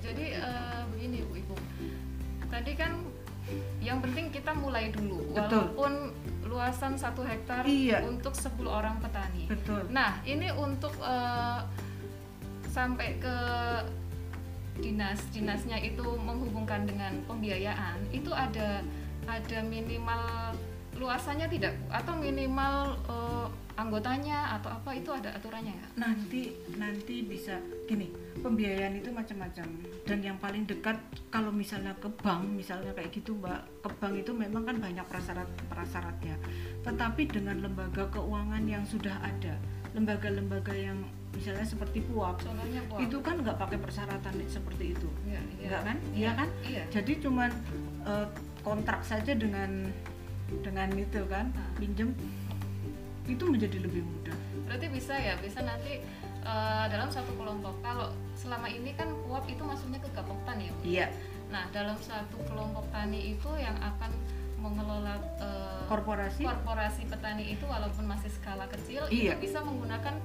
jadi 0.00 0.26
uh, 0.42 0.82
begini 0.92 1.22
bu 1.24 1.32
ibu 1.38 1.56
tadi 2.50 2.72
kan 2.74 2.98
yang 3.80 4.02
penting 4.02 4.34
kita 4.34 4.52
mulai 4.52 4.90
dulu 4.90 5.30
Betul. 5.32 5.70
walaupun 5.72 5.92
luasan 6.50 6.98
satu 6.98 7.22
hektar 7.22 7.62
iya. 7.66 8.02
untuk 8.02 8.34
10 8.34 8.58
orang 8.66 8.98
petani 8.98 9.46
Betul. 9.46 9.86
nah 9.94 10.18
ini 10.26 10.50
untuk 10.54 10.92
uh, 10.98 11.62
sampai 12.70 13.18
ke 13.22 13.36
dinas 14.80 15.20
dinasnya 15.34 15.78
itu 15.82 16.04
menghubungkan 16.22 16.88
dengan 16.88 17.20
pembiayaan 17.28 18.00
itu 18.10 18.32
ada 18.32 18.80
ada 19.28 19.58
minimal 19.62 20.56
luasannya 21.00 21.48
tidak 21.48 21.72
atau 21.88 22.12
minimal 22.20 22.94
uh, 23.08 23.48
anggotanya 23.80 24.60
atau 24.60 24.68
apa 24.68 24.92
itu 24.92 25.08
ada 25.08 25.32
aturannya 25.32 25.72
ya 25.72 25.86
nanti 25.96 26.52
nanti 26.76 27.24
bisa 27.24 27.56
gini 27.88 28.12
pembiayaan 28.44 29.00
itu 29.00 29.08
macam-macam 29.08 29.64
dan 30.04 30.18
yang 30.20 30.36
paling 30.36 30.68
dekat 30.68 31.00
kalau 31.32 31.48
misalnya 31.48 31.96
ke 31.96 32.12
bank 32.20 32.44
misalnya 32.52 32.92
kayak 32.92 33.08
gitu 33.16 33.32
mbak 33.40 33.64
ke 33.80 33.88
bank 33.96 34.14
itu 34.20 34.36
memang 34.36 34.68
kan 34.68 34.76
banyak 34.76 35.06
prasyarat 35.08 35.48
prasyaratnya 35.72 36.36
tetapi 36.84 37.24
dengan 37.32 37.64
lembaga 37.64 38.04
keuangan 38.12 38.62
yang 38.68 38.84
sudah 38.84 39.16
ada 39.24 39.56
lembaga-lembaga 39.96 40.76
yang 40.76 41.00
misalnya 41.30 41.62
seperti 41.62 42.02
puap, 42.10 42.42
puap. 42.42 43.00
itu 43.00 43.16
kan 43.22 43.38
nggak 43.38 43.56
pakai 43.56 43.78
persyaratan 43.78 44.34
seperti 44.50 44.98
itu 44.98 45.08
ya, 45.24 45.40
ya. 45.62 45.66
nggak 45.70 45.82
kan 45.86 45.96
iya 46.10 46.20
ya, 46.26 46.30
kan 46.34 46.48
ya. 46.66 46.84
jadi 46.90 47.12
cuman 47.22 47.50
uh, 48.02 48.26
kontrak 48.60 49.00
saja 49.06 49.32
dengan 49.32 49.88
dengan 50.58 50.88
itu 50.98 51.20
kan 51.30 51.54
nah. 51.54 51.70
pinjem 51.78 52.10
itu 53.30 53.44
menjadi 53.46 53.78
lebih 53.78 54.02
mudah. 54.02 54.34
Berarti 54.66 54.86
bisa 54.90 55.14
ya 55.14 55.38
bisa 55.38 55.62
nanti 55.62 56.02
uh, 56.42 56.90
dalam 56.90 57.06
satu 57.06 57.30
kelompok. 57.38 57.78
Kalau 57.78 58.10
selama 58.34 58.66
ini 58.66 58.90
kan 58.98 59.06
puap 59.26 59.46
itu 59.46 59.62
masuknya 59.62 60.02
ke 60.02 60.10
gapok 60.10 60.38
tani 60.42 60.66
ya 60.66 60.74
iya. 60.82 61.06
Nah 61.52 61.70
dalam 61.70 61.94
satu 62.02 62.40
kelompok 62.50 62.88
tani 62.90 63.38
itu 63.38 63.50
yang 63.54 63.76
akan 63.78 64.10
mengelola 64.60 65.16
uh, 65.40 65.84
korporasi? 65.88 66.44
korporasi 66.44 67.08
petani 67.08 67.56
itu 67.56 67.64
walaupun 67.64 68.04
masih 68.04 68.28
skala 68.28 68.68
kecil 68.68 69.08
iya. 69.08 69.32
itu 69.32 69.48
bisa 69.48 69.64
menggunakan 69.64 70.20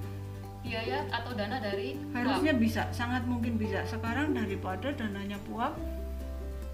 biaya 0.66 1.06
atau 1.14 1.32
dana 1.38 1.62
dari 1.62 1.96
harusnya 2.12 2.52
puap. 2.58 2.64
bisa 2.64 2.82
sangat 2.92 3.24
mungkin 3.30 3.56
bisa. 3.56 3.86
Sekarang 3.86 4.34
daripada 4.34 4.92
dananya 4.92 5.38
puap 5.46 5.78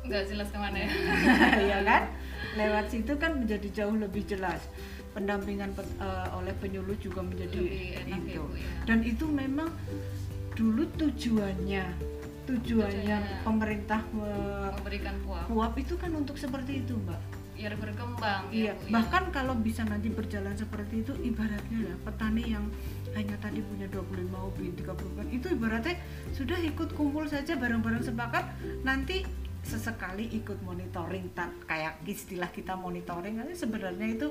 nggak 0.02 0.24
jelas 0.34 0.50
ke 0.50 0.58
mana 0.58 0.78
ya? 0.82 0.90
Ya 1.72 1.80
kan 1.86 2.10
lewat 2.58 2.86
situ 2.92 3.14
kan 3.16 3.44
menjadi 3.44 3.84
jauh 3.84 3.96
lebih 3.96 4.24
jelas. 4.28 4.62
Pendampingan 5.12 5.76
uh, 6.00 6.40
oleh 6.40 6.56
penyuluh 6.60 6.96
juga 7.00 7.20
menjadi 7.20 7.60
itu. 7.60 7.68
Ya, 8.00 8.02
ya. 8.08 8.44
dan 8.88 9.04
itu 9.04 9.28
memang 9.28 9.68
dulu 10.56 10.88
tujuannya 11.00 11.84
tujuannya 12.50 13.18
pemerintah 13.46 14.02
memberikan 14.12 15.16
puap. 15.24 15.46
puap 15.48 15.74
itu 15.78 15.94
kan 15.96 16.12
untuk 16.18 16.36
seperti 16.36 16.84
itu 16.84 16.98
mbak. 16.98 17.22
Biar 17.56 17.78
berkembang 17.78 18.50
ya, 18.50 18.74
iya 18.74 18.74
ya, 18.74 18.90
bahkan 18.90 19.30
kalau 19.30 19.54
bisa 19.54 19.86
nanti 19.86 20.10
berjalan 20.10 20.58
seperti 20.58 21.06
itu 21.06 21.14
ibaratnya 21.22 21.94
ya 21.94 21.96
petani 22.02 22.58
yang 22.58 22.66
hanya 23.14 23.38
tadi 23.38 23.62
punya 23.62 23.86
25 23.92 24.50
ubi 24.50 24.74
30 24.82 25.30
itu 25.30 25.48
ibaratnya 25.54 25.96
sudah 26.34 26.58
ikut 26.58 26.90
kumpul 26.98 27.30
saja 27.30 27.54
bareng-bareng 27.54 28.02
sepakat 28.02 28.50
nanti 28.82 29.22
sesekali 29.62 30.26
ikut 30.42 30.58
monitoring 30.66 31.30
tak 31.38 31.54
kayak 31.70 32.02
istilah 32.10 32.50
kita 32.50 32.74
monitoring 32.74 33.38
nanti 33.38 33.54
sebenarnya 33.54 34.08
itu 34.18 34.28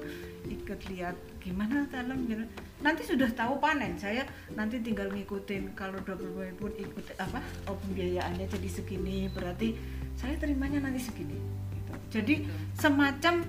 ikut 0.50 0.80
lihat 0.90 1.14
gimana 1.38 1.87
tanam 1.87 2.26
gitu. 2.26 2.42
nanti 2.82 3.06
sudah 3.06 3.30
tahu 3.30 3.62
panen 3.62 3.94
saya 3.94 4.26
nanti 4.58 4.82
tinggal 4.82 5.06
ngikutin 5.06 5.78
kalau 5.78 6.02
20 6.02 6.58
pun 6.58 6.72
ikut 6.75 7.14
apa 7.22 7.38
oh 7.70 7.78
pembiayaannya 7.78 8.50
jadi 8.50 8.68
segini 8.68 9.30
berarti 9.30 9.78
saya 10.18 10.34
terimanya 10.34 10.82
nanti 10.82 10.99
segini 10.99 11.38
gitu. 11.78 11.92
jadi 12.10 12.34
semacam 12.75 13.46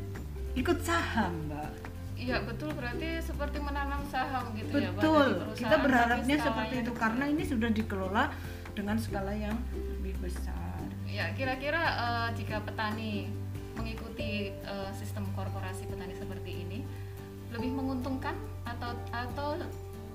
ikut 0.53 0.77
saham 0.85 1.33
mbak 1.49 1.91
Iya 2.21 2.37
betul 2.45 2.69
berarti 2.77 3.17
seperti 3.17 3.57
menanam 3.57 4.05
saham 4.05 4.53
gitu 4.53 4.77
betul. 4.77 4.85
ya 4.85 4.93
Betul. 4.93 5.29
Kita 5.57 5.75
berharapnya 5.81 6.37
seperti 6.37 6.75
itu 6.85 6.93
karena 6.93 7.25
ini 7.25 7.41
sudah 7.41 7.73
dikelola 7.73 8.29
dengan 8.77 9.01
skala 9.01 9.33
yang 9.33 9.57
lebih 9.73 10.13
besar 10.21 10.60
ya 11.11 11.27
kira-kira 11.35 11.83
uh, 11.99 12.29
jika 12.31 12.63
petani 12.63 13.27
mengikuti 13.75 14.55
uh, 14.63 14.87
sistem 14.95 15.27
korporasi 15.35 15.83
petani 15.91 16.15
seperti 16.15 16.63
ini 16.63 16.79
lebih 17.51 17.71
menguntungkan 17.75 18.35
atau 18.63 18.95
atau 19.11 19.59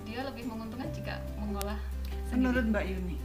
dia 0.09 0.25
lebih 0.25 0.49
menguntungkan 0.49 0.89
jika 0.97 1.21
mengolah 1.37 1.77
sendiri? 2.33 2.49
menurut 2.49 2.65
Mbak 2.73 2.85
Yuni. 2.89 3.17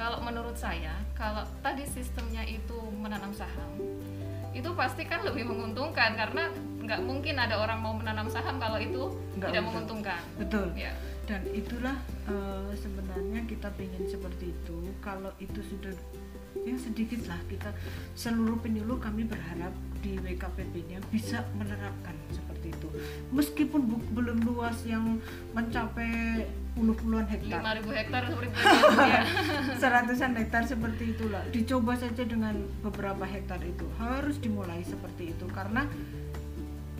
Kalau 0.00 0.18
menurut 0.24 0.56
saya 0.56 0.96
kalau 1.12 1.44
tadi 1.60 1.84
sistemnya 1.84 2.40
itu 2.48 2.78
menanam 2.96 3.36
saham 3.36 3.76
itu 4.56 4.72
pasti 4.72 5.04
kan 5.04 5.20
lebih 5.28 5.44
menguntungkan 5.44 6.16
karena 6.16 6.48
nggak 6.80 7.04
mungkin 7.04 7.36
ada 7.36 7.60
orang 7.60 7.84
mau 7.84 7.92
menanam 7.92 8.32
saham 8.32 8.56
kalau 8.56 8.80
itu 8.80 9.12
nggak 9.36 9.52
tidak 9.52 9.64
menguntungkan. 9.68 10.20
Betul. 10.40 10.72
Ya 10.72 10.96
dan 11.28 11.44
itulah 11.52 11.92
uh, 12.24 12.72
sebenarnya 12.72 13.44
kita 13.44 13.68
ingin 13.76 14.08
seperti 14.08 14.48
itu 14.48 14.76
kalau 15.04 15.28
itu 15.36 15.60
sudah 15.60 15.92
ya 16.64 16.76
sedikit 16.76 17.24
lah 17.28 17.40
kita. 17.48 17.70
Seluruh 18.14 18.58
penyuluh 18.60 19.00
kami 19.00 19.24
berharap 19.24 19.72
di 19.98 20.14
WKPP-nya 20.22 21.02
bisa 21.10 21.42
menerapkan 21.58 22.14
seperti 22.30 22.70
itu. 22.70 22.88
Meskipun 23.34 23.80
bu, 23.90 23.96
belum 24.14 24.38
luas 24.46 24.78
yang 24.86 25.18
mencapai 25.52 26.46
puluh-puluhan 26.78 27.26
hektar. 27.26 27.60
5000 27.82 27.98
hektar 27.98 28.22
ya 28.30 29.22
seratusan 29.82 30.32
hektar 30.38 30.62
seperti 30.62 31.18
itulah. 31.18 31.42
Dicoba 31.50 31.98
saja 31.98 32.22
dengan 32.22 32.54
beberapa 32.86 33.26
hektar 33.26 33.58
itu. 33.66 33.86
Harus 33.98 34.38
dimulai 34.38 34.86
seperti 34.86 35.34
itu 35.34 35.46
karena 35.50 35.82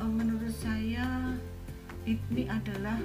uh, 0.03 0.11
menurut 0.11 0.51
saya 0.51 1.39
ini 2.03 2.51
adalah 2.51 2.99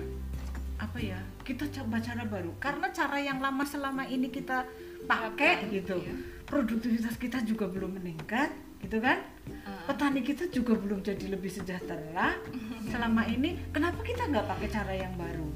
apa 0.81 0.97
ya 0.97 1.21
kita 1.45 1.69
coba 1.69 2.01
cara 2.01 2.25
baru. 2.25 2.51
Karena 2.57 2.89
cara 2.89 3.21
yang 3.21 3.37
lama 3.37 3.61
selama 3.61 4.09
ini 4.09 4.33
kita 4.33 4.65
pakai 5.05 5.69
gitu. 5.71 5.99
ya 5.99 6.15
produktivitas 6.43 7.17
kita 7.17 7.41
juga 7.41 7.65
belum 7.65 7.97
meningkat 7.97 8.53
gitu 8.83 8.99
kan? 8.99 9.23
Uh. 9.63 9.87
petani 9.87 10.21
kita 10.21 10.51
juga 10.51 10.75
belum 10.75 11.01
jadi 11.01 11.33
lebih 11.33 11.49
sejahtera 11.49 12.35
selama 12.91 13.25
ini. 13.25 13.57
Kenapa 13.71 14.03
kita 14.03 14.27
nggak 14.29 14.45
pakai 14.45 14.67
cara 14.69 14.93
yang 14.93 15.13
baru 15.15 15.49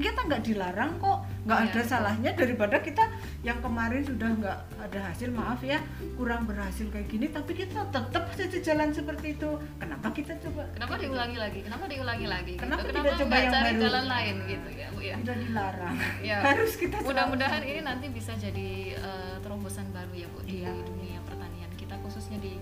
kita 0.00 0.20
nggak 0.26 0.42
dilarang 0.42 0.92
kok. 0.98 1.18
Nggak 1.40 1.60
ya, 1.60 1.66
ada 1.72 1.82
salahnya 1.88 2.30
daripada 2.36 2.76
kita 2.84 3.04
yang 3.40 3.58
kemarin 3.64 4.04
sudah 4.04 4.28
nggak 4.28 4.58
ada 4.76 5.00
hasil 5.08 5.32
maaf 5.32 5.60
ya 5.64 5.80
kurang 6.20 6.44
berhasil 6.44 6.84
kayak 6.92 7.08
gini 7.08 7.32
tapi 7.32 7.56
kita 7.56 7.88
tetap 7.88 8.28
saja 8.36 8.58
jalan 8.60 8.92
seperti 8.92 9.36
itu. 9.36 9.50
Kenapa 9.80 10.08
kita 10.12 10.36
coba? 10.40 10.68
Kenapa 10.76 10.94
diulangi 11.00 11.36
lagi? 11.40 11.60
Kenapa 11.64 11.84
diulangi 11.88 12.26
lagi? 12.28 12.52
Gitu? 12.56 12.62
kenapa 12.66 12.82
gitu? 12.84 12.96
tidak 12.98 13.14
coba 13.16 13.34
yang 13.36 13.52
cari 13.52 13.70
baru? 13.70 13.82
jalan 13.84 14.04
lain 14.08 14.34
gitu 14.48 14.68
ya 14.74 14.86
bu 14.92 15.00
ya? 15.00 15.14
Tidak 15.20 15.38
dilarang. 15.48 15.96
Ya. 16.20 16.36
harus 16.44 16.76
kita 16.76 17.00
mudah-mudahan 17.00 17.64
ini 17.64 17.80
nanti 17.80 18.06
bisa 18.12 18.36
jadi 18.36 18.92
uh, 19.00 19.36
terobosan 19.40 19.88
baru 19.90 20.12
ya 20.12 20.28
bu 20.28 20.44
di 20.44 20.62
iya. 20.62 20.72
dunia 20.84 21.18
pertanian 21.24 21.70
kita 21.80 21.96
khususnya 22.04 22.36
di 22.38 22.60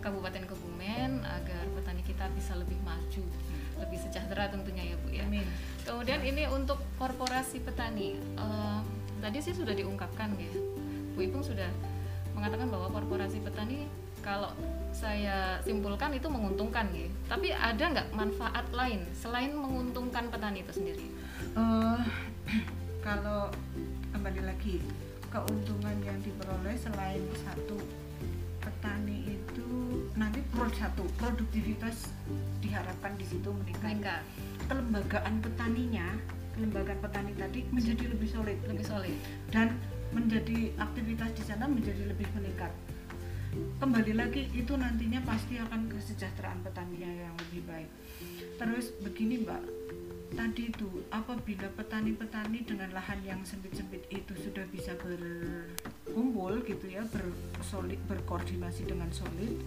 Kabupaten 0.00 0.48
Kebumen 0.48 1.20
agar 1.20 1.64
petani 1.76 2.00
kita 2.00 2.24
bisa 2.32 2.56
lebih 2.56 2.80
maju 2.80 3.24
lebih 3.80 3.98
sejahtera 3.98 4.52
tentunya 4.52 4.92
ya 4.92 4.96
Bu 5.00 5.08
ya. 5.10 5.24
Amin. 5.24 5.46
Kemudian 5.82 6.20
ini 6.22 6.44
untuk 6.46 6.78
korporasi 7.00 7.64
petani. 7.64 8.20
Uh, 8.36 8.84
tadi 9.18 9.40
sih 9.40 9.56
sudah 9.56 9.72
diungkapkan 9.72 10.36
ya. 10.36 10.52
Bu 11.16 11.24
Ipung 11.24 11.42
sudah 11.42 11.68
mengatakan 12.36 12.68
bahwa 12.70 12.88
korporasi 12.92 13.42
petani 13.42 13.88
kalau 14.20 14.52
saya 14.92 15.58
simpulkan 15.64 16.12
itu 16.12 16.28
menguntungkan 16.28 16.92
ya. 16.92 17.08
Tapi 17.26 17.52
ada 17.56 17.84
nggak 17.96 18.08
manfaat 18.12 18.66
lain 18.70 19.08
selain 19.16 19.56
menguntungkan 19.56 20.28
petani 20.28 20.60
itu 20.60 20.72
sendiri? 20.76 21.06
Uh, 21.56 22.00
kalau 23.06 23.48
kembali 24.12 24.44
lagi 24.44 24.84
keuntungan 25.30 25.96
yang 26.04 26.18
diperoleh 26.20 26.76
selain 26.76 27.22
satu 27.40 27.78
petani 28.60 29.40
itu 29.40 29.79
nanti 30.20 30.44
produk 30.52 30.76
satu 30.76 31.08
produktivitas 31.16 32.12
diharapkan 32.60 33.16
di 33.16 33.24
situ 33.24 33.48
meningkat. 33.48 34.20
Kelembagaan 34.68 35.40
petaninya, 35.40 36.12
kelembagaan 36.52 37.00
petani 37.00 37.32
tadi 37.40 37.64
menjadi 37.72 38.04
lebih 38.12 38.28
solid, 38.28 38.58
lebih 38.68 38.84
solid 38.84 39.16
dan 39.48 39.72
menjadi 40.12 40.76
aktivitas 40.76 41.32
di 41.32 41.42
sana 41.48 41.64
menjadi 41.64 42.04
lebih 42.04 42.28
meningkat. 42.36 42.68
Kembali 43.80 44.12
lagi 44.14 44.46
itu 44.52 44.76
nantinya 44.76 45.24
pasti 45.24 45.56
akan 45.58 45.88
kesejahteraan 45.90 46.62
petaninya 46.62 47.08
yang 47.08 47.34
lebih 47.48 47.64
baik. 47.66 47.90
Terus 48.60 48.94
begini 49.02 49.42
Mbak, 49.42 49.62
tadi 50.36 50.70
itu 50.70 50.86
apabila 51.10 51.66
petani-petani 51.74 52.62
dengan 52.62 52.94
lahan 52.94 53.18
yang 53.26 53.42
sempit-sempit 53.42 54.06
itu 54.12 54.32
sudah 54.38 54.62
bisa 54.70 54.94
berkumpul 55.02 56.62
gitu 56.62 56.86
ya 56.86 57.02
bersolid 57.10 57.98
berkoordinasi 58.06 58.86
dengan 58.86 59.10
solid 59.10 59.58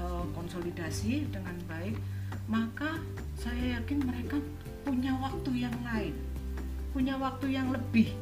uh, 0.00 0.24
konsolidasi 0.32 1.28
dengan 1.32 1.56
baik 1.68 1.96
maka 2.46 3.00
saya 3.36 3.80
yakin 3.80 4.02
mereka 4.06 4.38
punya 4.86 5.12
waktu 5.18 5.66
yang 5.66 5.76
lain 5.82 6.14
punya 6.94 7.14
waktu 7.18 7.52
yang 7.52 7.68
lebih 7.74 8.14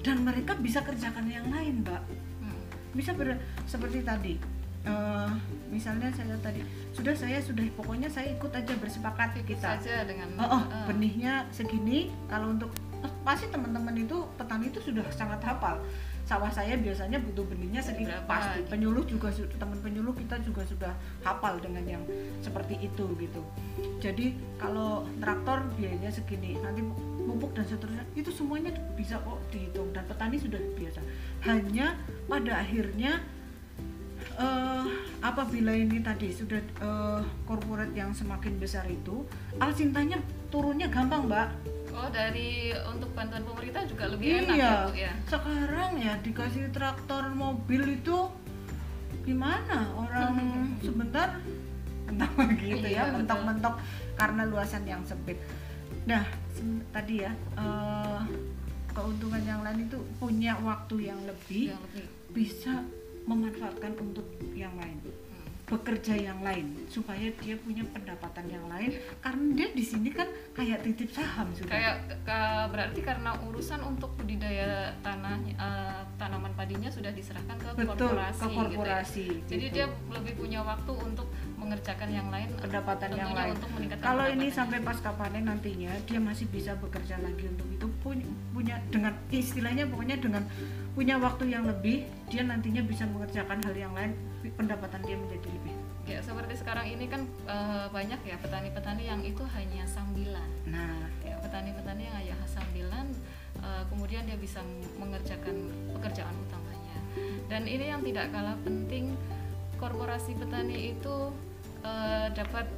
dan 0.00 0.24
mereka 0.24 0.56
bisa 0.56 0.80
kerjakan 0.80 1.28
yang 1.28 1.46
lain 1.52 1.84
mbak 1.84 2.00
hmm. 2.40 2.62
bisa 2.96 3.12
ber 3.12 3.36
seperti 3.68 4.00
tadi 4.00 4.34
uh, 4.88 5.28
misalnya 5.68 6.08
saya 6.14 6.34
tadi 6.40 6.64
sudah 6.96 7.12
saya 7.12 7.38
sudah 7.42 7.64
pokoknya 7.76 8.08
saya 8.08 8.32
ikut 8.32 8.52
aja 8.54 8.74
bersepakat 8.80 9.44
kita 9.44 9.76
saja 9.76 10.08
dengan 10.08 10.28
oh, 10.40 10.46
oh 10.56 10.62
uh. 10.64 10.86
benihnya 10.88 11.44
segini 11.52 12.08
kalau 12.30 12.56
untuk 12.56 12.72
pasti 13.24 13.48
teman-teman 13.48 13.96
itu 13.96 14.24
petani 14.36 14.68
itu 14.68 14.80
sudah 14.80 15.04
sangat 15.12 15.40
hafal 15.44 15.80
sawah 16.30 16.46
saya 16.46 16.78
biasanya 16.78 17.18
butuh 17.18 17.42
benihnya 17.42 17.82
Berapa? 17.82 18.22
pasti 18.30 18.62
penyuluh 18.70 19.02
juga 19.02 19.34
teman 19.34 19.82
penyuluh 19.82 20.14
kita 20.14 20.38
juga 20.46 20.62
sudah 20.62 20.94
hafal 21.26 21.58
dengan 21.58 21.82
yang 21.82 22.02
seperti 22.38 22.78
itu 22.86 23.02
gitu. 23.18 23.42
Jadi 23.98 24.38
kalau 24.54 25.10
traktor 25.18 25.66
biayanya 25.74 26.06
segini 26.06 26.54
nanti 26.62 26.86
pupuk 27.26 27.50
dan 27.58 27.66
seterusnya 27.66 28.06
itu 28.14 28.30
semuanya 28.30 28.70
bisa 28.94 29.18
kok 29.26 29.42
dihitung 29.50 29.90
dan 29.90 30.06
petani 30.06 30.38
sudah 30.38 30.62
biasa. 30.78 31.02
Hanya 31.42 31.98
pada 32.30 32.62
akhirnya 32.62 33.18
uh, 34.38 34.86
apabila 35.26 35.74
ini 35.74 35.98
tadi 35.98 36.30
sudah 36.30 36.62
uh, 36.78 37.26
korporat 37.42 37.90
yang 37.90 38.14
semakin 38.14 38.54
besar 38.54 38.86
itu 38.86 39.26
al 39.58 39.74
cintanya 39.74 40.22
turunnya 40.54 40.86
gampang 40.86 41.26
mbak 41.26 41.50
oh 42.00 42.08
dari 42.08 42.72
untuk 42.88 43.12
bantuan 43.12 43.44
pemerintah 43.44 43.84
juga 43.84 44.04
lebih 44.08 44.26
iya, 44.26 44.40
enak 44.40 44.56
ya 44.56 44.72
bu 44.88 44.92
ya? 44.96 45.12
Sekarang 45.28 45.92
ya 46.00 46.14
dikasih 46.24 46.64
traktor 46.72 47.24
mobil 47.36 48.00
itu 48.00 48.18
gimana? 49.28 49.92
Orang 49.94 50.34
sebentar 50.86 51.36
mentok 52.08 52.32
begitu 52.34 52.86
ya, 52.90 52.90
iya, 52.90 53.02
ya 53.06 53.14
mentok-mentok 53.14 53.74
karena 54.16 54.42
luasan 54.48 54.82
yang 54.88 55.02
sempit. 55.04 55.38
Nah 56.08 56.24
tadi 56.90 57.22
ya 57.22 57.32
uh, 57.54 58.24
keuntungan 58.90 59.42
yang 59.46 59.60
lain 59.62 59.86
itu 59.86 59.98
punya 60.18 60.58
waktu 60.60 61.12
yang 61.12 61.20
lebih, 61.28 61.76
yang 61.76 61.82
lebih. 61.92 62.04
bisa 62.34 62.82
memanfaatkan 63.28 63.94
untuk 64.00 64.26
yang 64.56 64.72
lain. 64.74 64.98
Bekerja 65.70 66.14
yang 66.18 66.42
lain 66.42 66.74
supaya 66.90 67.30
dia 67.38 67.54
punya 67.54 67.86
pendapatan 67.86 68.50
yang 68.50 68.66
lain. 68.66 68.98
Karena 69.22 69.46
dia 69.54 69.68
di 69.70 69.84
sini 69.86 70.10
kan 70.10 70.26
kayak 70.52 70.82
titip 70.82 71.14
saham 71.14 71.46
sudah. 71.54 71.70
Kayak 71.70 71.96
ke, 72.26 72.38
berarti 72.74 73.00
karena 73.06 73.30
urusan 73.46 73.80
untuk 73.86 74.10
budidaya 74.18 74.90
tanah 75.00 75.38
uh, 75.56 76.02
tanaman 76.20 76.52
padinya 76.58 76.92
sudah 76.92 77.08
diserahkan 77.16 77.56
ke 77.56 77.68
Betul, 77.72 78.12
korporasi 78.12 78.42
ke 78.44 78.48
korporasi 78.52 79.24
gitu 79.24 79.38
ya. 79.40 79.48
jadi 79.48 79.64
gitu. 79.64 79.74
dia 79.80 79.86
lebih 80.12 80.32
punya 80.36 80.60
waktu 80.60 80.92
untuk 80.92 81.26
mengerjakan 81.56 82.08
yang 82.12 82.28
lain 82.28 82.48
pendapatan 82.56 83.10
yang 83.16 83.32
lain. 83.32 83.52
untuk 83.56 83.70
kalau 84.00 84.24
ini 84.28 84.46
sampai 84.48 84.78
pasca 84.80 85.12
panen 85.16 85.48
nantinya 85.48 85.92
dia 86.08 86.20
masih 86.20 86.48
bisa 86.48 86.76
bekerja 86.76 87.16
lagi 87.20 87.44
untuk 87.48 87.68
itu. 87.72 87.86
Punya, 88.00 88.24
punya 88.56 88.76
dengan 88.88 89.12
istilahnya 89.28 89.84
pokoknya 89.88 90.16
dengan 90.20 90.42
punya 90.96 91.20
waktu 91.20 91.52
yang 91.52 91.68
lebih 91.68 92.08
dia 92.32 92.42
nantinya 92.44 92.80
bisa 92.84 93.04
mengerjakan 93.08 93.60
hal 93.60 93.74
yang 93.76 93.92
lain 93.92 94.16
pendapatan 94.56 95.00
dia 95.04 95.16
menjadi 95.20 95.48
ya 96.10 96.20
seperti 96.20 96.58
sekarang 96.58 96.90
ini 96.90 97.06
kan 97.06 97.22
e, 97.46 97.56
banyak 97.94 98.20
ya 98.26 98.36
petani-petani 98.42 99.06
yang 99.06 99.22
itu 99.22 99.46
hanya 99.54 99.86
sambilan 99.86 100.50
nah 100.66 101.06
ya 101.22 101.38
petani-petani 101.38 102.02
yang 102.10 102.16
hanya 102.18 102.36
sambilan 102.50 103.06
e, 103.62 103.68
kemudian 103.88 104.26
dia 104.26 104.34
bisa 104.34 104.58
mengerjakan 104.98 105.70
pekerjaan 105.94 106.34
utamanya 106.50 106.98
dan 107.46 107.62
ini 107.70 107.94
yang 107.94 108.02
tidak 108.02 108.34
kalah 108.34 108.58
penting 108.66 109.14
korporasi 109.80 110.36
petani 110.36 110.92
itu 110.92 111.32
uh, 111.82 112.28
dapat 112.36 112.68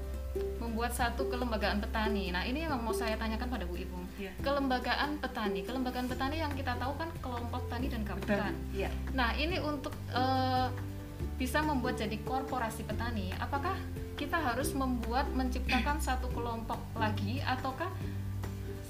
membuat 0.56 0.96
satu 0.96 1.28
kelembagaan 1.28 1.82
petani. 1.82 2.32
Nah, 2.32 2.40
ini 2.48 2.64
yang 2.64 2.80
mau 2.80 2.94
saya 2.96 3.20
tanyakan 3.20 3.52
pada 3.52 3.68
Bu 3.68 3.76
Ibu. 3.76 3.98
Ya. 4.16 4.32
Kelembagaan 4.40 5.20
petani, 5.20 5.60
kelembagaan 5.60 6.08
petani 6.08 6.40
yang 6.40 6.56
kita 6.56 6.72
tahu 6.80 6.96
kan 6.96 7.12
kelompok 7.20 7.68
tani 7.68 7.92
dan 7.92 8.00
kabupaten. 8.00 8.54
Ya. 8.72 8.88
Nah, 9.12 9.36
ini 9.36 9.60
untuk 9.60 9.92
uh, 10.16 10.72
bisa 11.42 11.58
membuat 11.58 11.98
jadi 11.98 12.14
korporasi 12.22 12.86
petani, 12.86 13.34
apakah 13.42 13.74
kita 14.14 14.38
harus 14.38 14.70
membuat 14.78 15.26
menciptakan 15.34 15.98
satu 16.06 16.30
kelompok 16.30 16.78
lagi 16.94 17.42
ataukah 17.42 17.90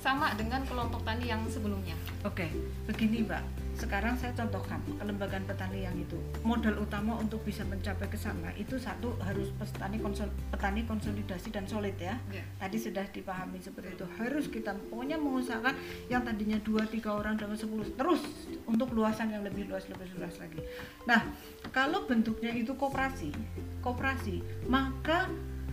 sama 0.04 0.36
dengan 0.36 0.60
kelompok 0.68 1.00
tani 1.00 1.32
yang 1.32 1.40
sebelumnya? 1.48 1.96
Oke, 2.28 2.52
begini 2.84 3.24
Mbak 3.24 3.61
sekarang 3.82 4.14
saya 4.14 4.30
contohkan 4.38 4.78
kelembagaan 4.94 5.42
petani 5.42 5.82
yang 5.82 5.96
itu. 5.98 6.14
Modal 6.46 6.78
utama 6.78 7.18
untuk 7.18 7.42
bisa 7.42 7.66
mencapai 7.66 8.06
ke 8.06 8.14
sana 8.14 8.54
itu 8.54 8.78
satu 8.78 9.18
harus 9.26 9.50
petani 9.58 9.98
konsol, 9.98 10.30
petani 10.54 10.86
konsolidasi 10.86 11.50
dan 11.50 11.66
solid 11.66 11.98
ya. 11.98 12.14
Yeah. 12.30 12.46
tadi 12.62 12.78
sudah 12.78 13.02
dipahami 13.10 13.58
seperti 13.58 13.98
itu. 13.98 14.06
Harus 14.22 14.46
kita 14.46 14.78
pokoknya 14.86 15.18
mengusahakan 15.18 15.74
yang 16.06 16.22
tadinya 16.22 16.62
dua 16.62 16.86
tiga 16.86 17.18
orang 17.18 17.34
dalam 17.34 17.58
sepuluh 17.58 17.82
terus 17.98 18.22
untuk 18.70 18.94
luasan 18.94 19.34
yang 19.34 19.42
lebih 19.42 19.66
luas 19.66 19.90
lebih 19.90 20.06
luas 20.14 20.38
lagi. 20.38 20.62
Nah 21.10 21.26
kalau 21.74 22.06
bentuknya 22.06 22.54
itu 22.54 22.78
koperasi 22.78 23.34
koperasi 23.82 24.44
maka 24.70 25.26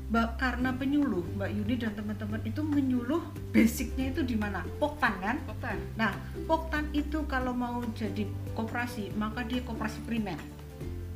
Mbak, 0.10 0.42
karena 0.42 0.74
penyuluh 0.74 1.22
Mbak 1.38 1.50
Yuni 1.54 1.76
dan 1.78 1.94
teman-teman 1.94 2.42
itu 2.42 2.66
menyuluh 2.66 3.22
basicnya 3.54 4.10
itu 4.10 4.26
di 4.26 4.34
mana? 4.34 4.66
Poktan 4.82 5.14
kan? 5.22 5.38
Poktan. 5.46 5.78
Nah 6.02 6.18
poktan 6.50 6.90
itu 6.98 7.30
kalau 7.30 7.54
mau 7.54 7.78
jadi 7.94 8.26
koperasi 8.58 9.14
maka 9.14 9.46
dia 9.46 9.62
koperasi 9.62 10.02
primer. 10.10 10.42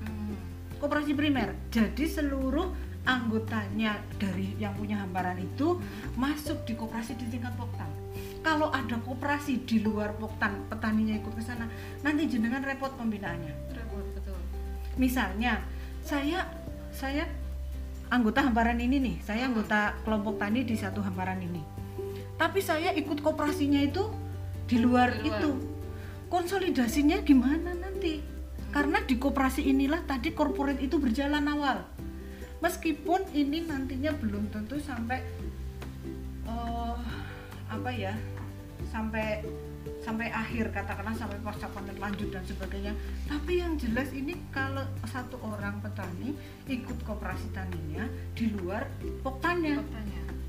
Hmm. 0.05 0.37
koperasi 0.77 1.17
primer. 1.17 1.57
Jadi 1.73 2.05
seluruh 2.05 2.69
anggotanya 3.03 3.97
dari 4.21 4.53
yang 4.61 4.77
punya 4.77 5.01
hamparan 5.01 5.41
itu 5.41 5.73
hmm. 5.73 6.13
masuk 6.13 6.61
di 6.69 6.77
koperasi 6.77 7.17
di 7.17 7.33
tingkat 7.33 7.57
poktan. 7.57 7.89
Kalau 8.45 8.69
ada 8.69 9.01
koperasi 9.01 9.65
di 9.65 9.81
luar 9.81 10.13
poktan 10.21 10.69
petaninya 10.69 11.17
ikut 11.17 11.33
ke 11.33 11.41
sana 11.41 11.65
nanti 12.05 12.29
jenengan 12.29 12.61
repot 12.61 12.93
pembinaannya. 12.93 13.73
Repot 13.73 14.05
betul. 14.13 14.37
Misalnya 15.01 15.65
saya 16.05 16.45
saya 16.93 17.25
anggota 18.13 18.45
hamparan 18.45 18.77
ini 18.77 19.01
nih. 19.01 19.15
Saya 19.25 19.49
anggota 19.49 19.97
kelompok 20.05 20.37
tani 20.37 20.61
di 20.61 20.77
satu 20.77 21.01
hamparan 21.01 21.41
ini. 21.41 21.65
Tapi 22.37 22.61
saya 22.61 22.93
ikut 22.93 23.25
koperasinya 23.25 23.81
itu 23.81 24.13
di 24.69 24.77
luar, 24.77 25.17
di 25.17 25.25
luar. 25.25 25.41
itu. 25.41 25.51
Konsolidasinya 26.29 27.21
gimana 27.25 27.73
nanti? 27.73 28.21
Karena 28.73 29.01
di 29.05 29.17
koperasi 29.17 29.69
inilah 29.69 30.05
tadi 30.05 30.33
korporat 30.33 30.77
itu 30.81 30.97
berjalan 30.97 31.45
awal. 31.49 31.85
Meskipun 32.61 33.29
ini 33.33 33.65
nantinya 33.65 34.13
belum 34.17 34.49
tentu 34.49 34.81
sampai 34.81 35.21
uh, 36.47 36.97
apa 37.69 37.89
ya 37.91 38.13
sampai 38.89 39.45
sampai 40.03 40.27
akhir 40.29 40.75
katakanlah 40.75 41.15
sampai 41.15 41.39
pasca 41.41 41.71
panen 41.71 41.95
lanjut 41.97 42.29
dan 42.29 42.43
sebagainya. 42.43 42.93
Tapi 43.25 43.63
yang 43.63 43.79
jelas 43.79 44.11
ini 44.11 44.35
kalau 44.51 44.83
satu 45.07 45.39
orang 45.41 45.79
petani 45.79 46.35
ikut 46.67 46.99
koperasi 47.07 47.49
taninya 47.55 48.05
di 48.35 48.51
luar 48.51 48.85
poktannya 49.23 49.79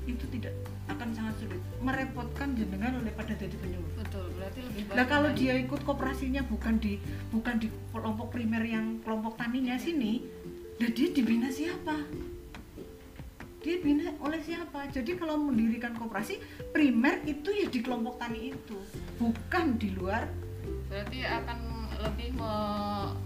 itu 0.05 0.21
tidak 0.29 0.53
akan 0.85 1.09
sangat 1.17 1.33
sulit. 1.41 1.61
Merepotkan 1.81 2.53
jenengan 2.53 3.01
oleh 3.01 3.09
pada 3.15 3.33
jadi 3.33 3.57
penyuluh 3.57 3.95
betul 4.15 4.25
berarti 4.37 4.59
lebih 4.61 4.81
baik 4.87 4.95
nah 4.95 5.05
kalau 5.09 5.29
dia 5.33 5.53
ikut 5.57 5.81
koperasinya 5.83 6.41
bukan 6.45 6.75
di 6.77 7.01
bukan 7.33 7.55
di 7.57 7.67
kelompok 7.89 8.27
primer 8.31 8.63
yang 8.63 9.01
kelompok 9.01 9.35
taninya 9.35 9.75
sini 9.75 10.21
dan 10.77 10.91
dia 10.91 11.07
dibina 11.11 11.49
siapa 11.49 12.05
dibina 13.65 14.13
oleh 14.21 14.37
siapa? 14.45 14.85
Jadi 14.93 15.17
kalau 15.17 15.41
mendirikan 15.41 15.97
koperasi 15.97 16.37
primer 16.69 17.25
itu 17.25 17.49
ya 17.49 17.65
di 17.65 17.81
kelompok 17.81 18.21
tani 18.21 18.53
itu 18.53 18.77
bukan 19.17 19.81
di 19.81 19.89
luar. 19.97 20.29
Berarti 20.85 21.25
akan 21.25 21.57
lebih 22.05 22.37
me 22.37 22.53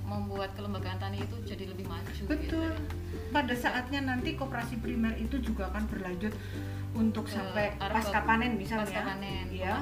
membuat 0.07 0.55
kelembagaan 0.55 0.99
tani 1.01 1.19
itu 1.19 1.35
jadi 1.43 1.67
lebih 1.67 1.85
maju 1.89 2.07
gitu 2.07 2.29
betul. 2.29 2.69
Gitu. 2.69 3.29
pada 3.29 3.53
saatnya 3.53 3.99
nanti 4.01 4.33
koperasi 4.33 4.79
primer 4.81 5.13
itu 5.19 5.37
juga 5.41 5.69
akan 5.73 5.83
berlanjut 5.89 6.33
untuk 6.97 7.29
Ke 7.29 7.37
sampai 7.37 7.65
pasca 7.77 8.25
panen 8.25 8.57
misalnya. 8.57 8.89
Pasca 8.89 9.01
panen, 9.13 9.45
ya 9.53 9.77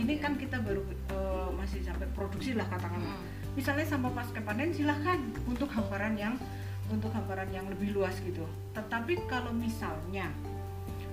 ini 0.00 0.16
kan 0.16 0.36
kita 0.40 0.60
baru 0.64 0.80
uh, 1.12 1.52
masih 1.56 1.84
sampai 1.84 2.08
produksi 2.12 2.56
lah 2.56 2.64
katakanlah. 2.68 3.12
Hmm. 3.12 3.34
misalnya 3.56 3.88
sampai 3.88 4.12
pasca 4.12 4.40
panen 4.44 4.68
silahkan 4.68 5.16
untuk 5.48 5.68
hamparan 5.72 6.12
yang 6.16 6.36
untuk 6.90 7.10
hamparan 7.14 7.50
yang 7.50 7.66
lebih 7.66 7.94
luas 7.94 8.14
gitu 8.22 8.46
tetapi 8.74 9.18
kalau 9.26 9.50
misalnya 9.50 10.30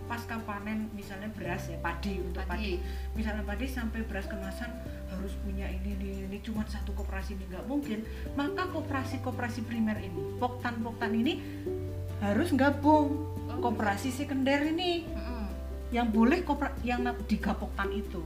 pasca 0.05 0.35
panen 0.43 0.91
misalnya 0.91 1.31
beras 1.31 1.71
ya 1.71 1.79
padi 1.79 2.19
untuk 2.19 2.43
padi, 2.43 2.77
padi. 2.77 2.83
misalnya 3.15 3.43
padi 3.47 3.65
sampai 3.65 4.03
beras 4.03 4.27
kemasan 4.27 4.69
harus 5.09 5.33
punya 5.45 5.69
ini 5.69 5.95
ini, 5.95 6.27
ini 6.27 6.37
cuma 6.43 6.67
satu 6.67 6.91
koperasi 6.91 7.39
ini 7.39 7.45
nggak 7.47 7.65
mungkin 7.65 8.03
maka 8.35 8.67
koperasi 8.69 9.23
koperasi 9.23 9.63
primer 9.63 9.97
ini 10.03 10.37
poktan 10.37 10.83
poktan 10.83 11.15
ini 11.15 11.39
harus 12.19 12.51
gabung 12.53 13.25
oh. 13.47 13.59
koperasi 13.63 14.11
sekunder 14.11 14.59
ini 14.69 15.07
mm-hmm. 15.07 15.45
yang 15.95 16.11
boleh 16.11 16.43
koper 16.43 16.75
yang 16.83 17.03
di 17.25 17.37
gapoktan 17.39 17.89
itu 17.95 18.21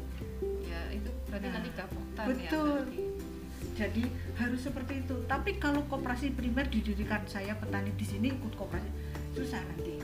ya 0.65 0.81
itu 0.91 1.09
berarti 1.29 1.47
nah, 1.47 1.53
nanti 1.61 1.69
gapoktan 1.77 2.25
ya, 2.25 2.29
betul 2.33 2.81
ya, 2.89 3.06
jadi 3.77 4.03
harus 4.41 4.65
seperti 4.65 5.05
itu. 5.05 5.15
Tapi 5.29 5.61
kalau 5.61 5.85
koperasi 5.85 6.33
primer 6.33 6.65
didirikan 6.65 7.21
saya 7.29 7.53
petani 7.53 7.93
di 7.93 8.03
sini 8.03 8.33
ikut 8.33 8.57
koperasi 8.57 8.89
susah 9.37 9.61
nanti. 9.61 10.01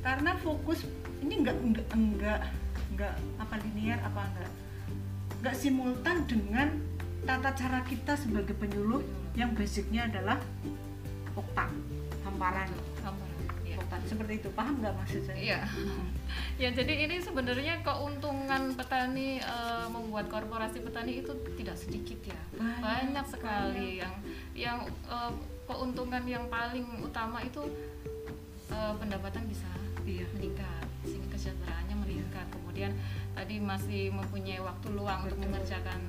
Karena 0.00 0.34
fokus 0.40 0.88
ini 1.20 1.44
enggak 1.44 1.56
enggak 1.60 1.88
enggak 1.92 2.40
enggak 2.96 3.14
apa 3.38 3.54
linear 3.68 4.00
apa 4.02 4.20
enggak 4.32 4.50
enggak 5.38 5.56
simultan 5.60 6.16
dengan 6.24 6.68
tata 7.22 7.54
cara 7.54 7.84
kita 7.86 8.18
sebagai 8.18 8.56
penyuluh 8.56 9.04
yang 9.38 9.54
basicnya 9.54 10.10
adalah 10.10 10.42
oktan 11.38 11.70
hamparan 12.26 12.68
seperti 14.08 14.40
itu 14.40 14.48
paham 14.56 14.80
nggak 14.80 14.94
maksud 14.96 15.22
saya? 15.28 15.38
Iya. 15.38 15.60
ya 16.62 16.68
jadi 16.72 16.92
ini 17.08 17.16
sebenarnya 17.20 17.84
keuntungan 17.84 18.72
petani 18.72 19.42
e, 19.42 19.56
membuat 19.92 20.32
korporasi 20.32 20.80
petani 20.80 21.20
itu 21.20 21.32
tidak 21.60 21.76
sedikit 21.76 22.18
ya, 22.24 22.40
banyak, 22.56 22.80
banyak 22.80 23.26
sekali 23.28 24.00
banyak. 24.00 24.02
yang 24.02 24.14
yang 24.56 24.78
e, 25.04 25.16
keuntungan 25.68 26.24
yang 26.24 26.44
paling 26.48 26.86
utama 27.04 27.44
itu 27.44 27.68
e, 28.72 28.78
pendapatan 28.96 29.44
bisa 29.44 29.68
iya. 30.08 30.24
meningkat, 30.32 30.86
sehingga 31.04 31.28
kesejahteraannya 31.36 31.96
meningkat. 32.00 32.46
Kemudian 32.48 32.92
tadi 33.36 33.60
masih 33.60 34.08
mempunyai 34.12 34.60
waktu 34.64 34.86
luang 34.96 35.26
Betul. 35.26 35.36
untuk 35.36 35.38
mengerjakan 35.48 36.00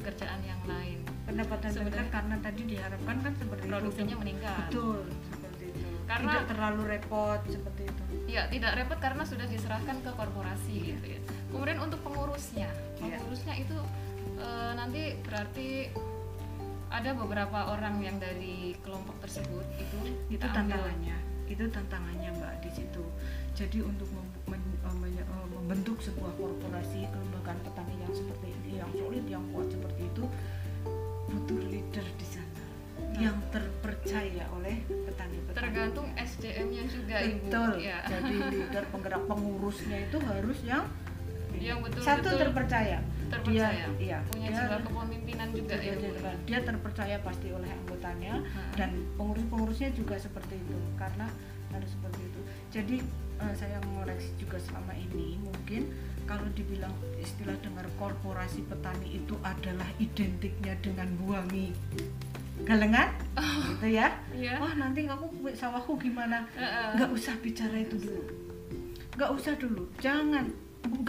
pekerjaan 0.00 0.40
yang 0.44 0.62
lain. 0.64 0.98
Pendapatan 1.26 1.68
sebenarnya 1.68 2.08
karena 2.08 2.36
tadi 2.40 2.62
diharapkan 2.64 3.16
kan 3.20 3.32
seperti 3.36 3.64
produksinya 3.68 4.16
itu. 4.16 4.22
meningkat. 4.22 4.68
Betul 4.72 5.04
karena 6.06 6.32
tidak 6.38 6.46
terlalu 6.54 6.82
repot 6.86 7.40
seperti 7.50 7.82
itu. 7.90 8.02
Ya 8.30 8.46
tidak 8.46 8.72
repot 8.78 8.98
karena 9.02 9.22
sudah 9.26 9.46
diserahkan 9.50 9.96
ke 10.00 10.10
korporasi 10.14 10.74
gitu 10.94 11.04
ya. 11.04 11.20
Kemudian 11.50 11.78
untuk 11.82 12.00
pengurusnya 12.06 12.70
iya. 13.02 13.18
pengurusnya 13.18 13.54
itu 13.58 13.76
e, 14.38 14.48
nanti 14.78 15.02
berarti 15.26 15.68
ada 16.86 17.10
beberapa 17.18 17.74
orang 17.74 17.98
yang 18.00 18.16
dari 18.22 18.78
kelompok 18.86 19.18
tersebut 19.26 19.66
itu 19.76 19.98
itu 20.30 20.46
tantangannya. 20.46 21.18
Itu 21.46 21.70
tantangannya 21.70 22.30
mbak 22.38 22.62
di 22.62 22.70
situ. 22.70 23.04
Jadi 23.58 23.82
untuk 23.82 24.06
mem 24.14 24.26
men 24.46 24.62
eh, 25.10 25.22
eh, 25.22 25.46
membentuk 25.50 25.98
sebuah 25.98 26.38
korporasi 26.38 27.10
kelembagaan 27.10 27.58
petani 27.66 27.94
yang 27.98 28.14
seperti 28.14 28.46
ini 28.62 28.70
yang 28.78 28.90
solid 28.94 29.26
yang 29.26 29.44
kuat 29.50 29.66
seperti 29.66 30.06
itu 30.06 30.24
butuh 31.26 31.58
leader 31.66 32.06
di 32.16 32.26
sana 32.26 32.55
yang 33.16 33.36
terpercaya 33.48 34.44
oleh 34.52 34.76
petani-petani. 34.86 35.56
Tergantung 35.56 36.06
SDM 36.16 36.68
juga 36.84 37.16
betul. 37.24 37.70
Ibu 37.76 37.80
ya. 37.80 37.98
jadi 38.04 38.34
leader 38.52 38.84
penggerak 38.92 39.22
pengurusnya 39.24 39.98
itu 40.08 40.18
harus 40.20 40.58
yang 40.64 40.84
yang 41.56 41.80
betul 41.80 42.04
satu 42.04 42.28
terpercaya. 42.36 43.00
Terpercaya. 43.32 43.88
Dia, 43.96 43.98
iya, 43.98 44.18
punya 44.28 44.48
dia, 44.52 44.58
jiwa 44.60 44.76
kepemimpinan 44.84 45.48
juga 45.56 45.74
dia, 45.80 45.88
ya, 45.88 45.94
dia, 45.98 46.32
dia 46.44 46.58
terpercaya 46.62 47.16
pasti 47.24 47.48
oleh 47.50 47.70
anggotanya 47.72 48.44
hmm. 48.44 48.76
dan 48.76 48.90
pengurus-pengurusnya 49.16 49.90
juga 49.96 50.20
seperti 50.20 50.60
itu 50.60 50.76
karena 51.00 51.26
harus 51.72 51.90
seperti 51.90 52.20
itu. 52.22 52.40
Jadi 52.70 52.96
uh, 53.40 53.54
saya 53.56 53.80
mengoreksi 53.88 54.30
juga 54.36 54.60
selama 54.60 54.92
ini 54.94 55.40
mungkin 55.40 55.88
kalau 56.26 56.46
dibilang 56.52 56.92
istilah 57.18 57.54
dengar 57.62 57.86
korporasi 57.96 58.66
petani 58.66 59.22
itu 59.22 59.34
adalah 59.46 59.86
identiknya 59.96 60.74
dengan 60.82 61.08
buangi 61.22 61.70
galengan? 62.64 63.12
Oh, 63.36 63.60
gitu 63.76 63.88
ya? 63.92 64.08
Yeah. 64.32 64.56
wah 64.56 64.72
nanti 64.72 65.04
aku 65.04 65.28
sawahku 65.52 66.00
gimana? 66.00 66.48
Uh, 66.56 66.96
nggak 66.96 67.10
usah 67.12 67.34
bicara 67.42 67.76
itu 67.76 68.00
dulu. 68.00 68.22
Nggak 69.18 69.30
usah 69.36 69.52
dulu. 69.60 69.84
Jangan. 70.00 70.48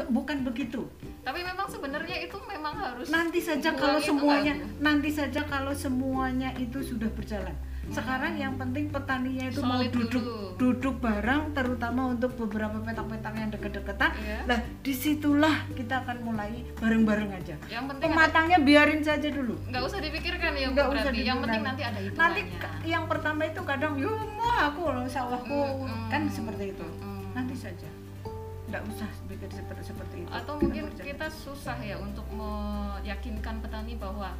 Bukan 0.09 0.41
begitu. 0.41 0.89
Tapi 1.21 1.45
memang 1.45 1.69
sebenarnya 1.69 2.17
itu 2.25 2.37
memang 2.49 2.73
harus 2.81 3.07
nanti 3.13 3.37
saja 3.37 3.75
kalau 3.77 4.01
semuanya 4.01 4.57
nanti 4.81 5.13
saja 5.13 5.43
kalau 5.45 5.75
semuanya 5.75 6.49
itu 6.57 6.81
sudah 6.81 7.11
berjalan 7.13 7.53
sekarang 7.87 8.35
yang 8.35 8.53
penting 8.59 8.91
petaninya 8.91 9.47
itu 9.47 9.63
Solid 9.63 9.71
mau 9.71 9.79
duduk 9.87 10.23
dulu. 10.23 10.37
duduk 10.59 10.95
bareng 10.99 11.55
terutama 11.55 12.11
untuk 12.11 12.35
beberapa 12.35 12.77
petak-petak 12.83 13.33
yang 13.39 13.49
deket-deketan. 13.53 14.11
Yeah. 14.19 14.43
nah 14.43 14.59
di 14.59 14.93
situlah 14.93 15.55
kita 15.71 16.03
akan 16.03 16.17
mulai 16.27 16.67
bareng-bareng 16.83 17.29
aja. 17.31 17.55
Yang 17.71 17.85
penting 17.95 18.09
pematangnya 18.11 18.57
ada, 18.59 18.67
biarin 18.67 19.01
saja 19.01 19.27
dulu. 19.31 19.55
Nggak 19.71 19.83
usah 19.87 19.99
dipikirkan 20.03 20.51
ya 20.59 20.67
nggak 20.71 20.87
usah 20.91 21.11
yang 21.15 21.39
penting 21.43 21.63
nanti 21.63 21.83
ada 21.83 21.99
itu 22.03 22.17
nanti 22.19 22.41
yang 22.83 23.05
pertama 23.07 23.41
itu 23.47 23.61
kadang 23.63 23.93
yuk 23.95 24.15
mau 24.35 24.51
aku 24.67 24.81
loh 24.91 25.07
sawahku 25.07 25.55
mm, 25.55 25.87
mm, 25.87 26.07
kan 26.11 26.21
seperti 26.27 26.75
itu. 26.75 26.85
mm, 26.85 27.23
nanti 27.31 27.55
saja. 27.55 27.89
Nggak 28.67 28.83
usah 28.91 29.09
pikir 29.31 29.47
seperti 29.47 29.83
seperti 29.95 30.15
itu. 30.27 30.31
Atau 30.35 30.59
mungkin 30.59 30.91
kita 30.91 31.31
susah 31.31 31.79
ya 31.79 31.95
untuk 31.95 32.27
meyakinkan 32.35 33.63
petani 33.63 33.95
bahwa 33.95 34.35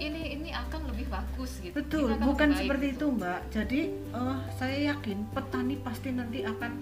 ini 0.00 0.38
ini 0.38 0.50
akan 0.54 0.88
lebih 0.88 1.10
bagus 1.12 1.60
gitu. 1.60 1.74
Betul, 1.76 2.16
bukan 2.20 2.56
seperti 2.56 2.96
gitu. 2.96 3.12
itu 3.12 3.16
Mbak. 3.20 3.40
Jadi 3.52 3.80
uh, 4.16 4.38
saya 4.56 4.94
yakin 4.94 5.18
petani 5.34 5.76
pasti 5.80 6.08
nanti 6.14 6.46
akan 6.46 6.72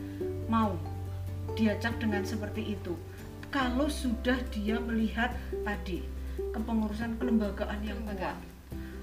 mau 0.47 0.75
diajak 1.59 1.99
dengan 1.99 2.23
seperti 2.23 2.79
itu. 2.79 2.95
Kalau 3.51 3.91
sudah 3.91 4.39
dia 4.55 4.79
melihat 4.79 5.35
tadi 5.67 6.07
kepengurusan 6.55 7.19
kelembagaan 7.19 7.83
yang 7.83 7.99
kuat, 8.07 8.39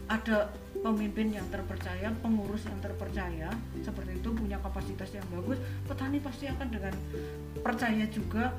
ada 0.07 0.47
pemimpin 0.79 1.35
yang 1.35 1.43
terpercaya, 1.51 2.07
pengurus 2.23 2.63
yang 2.63 2.79
terpercaya, 2.79 3.51
seperti 3.83 4.23
itu 4.23 4.31
punya 4.31 4.55
kapasitas 4.63 5.11
yang 5.11 5.27
bagus, 5.35 5.59
petani 5.83 6.23
pasti 6.23 6.47
akan 6.47 6.67
dengan 6.71 6.95
percaya 7.59 8.07
juga 8.07 8.55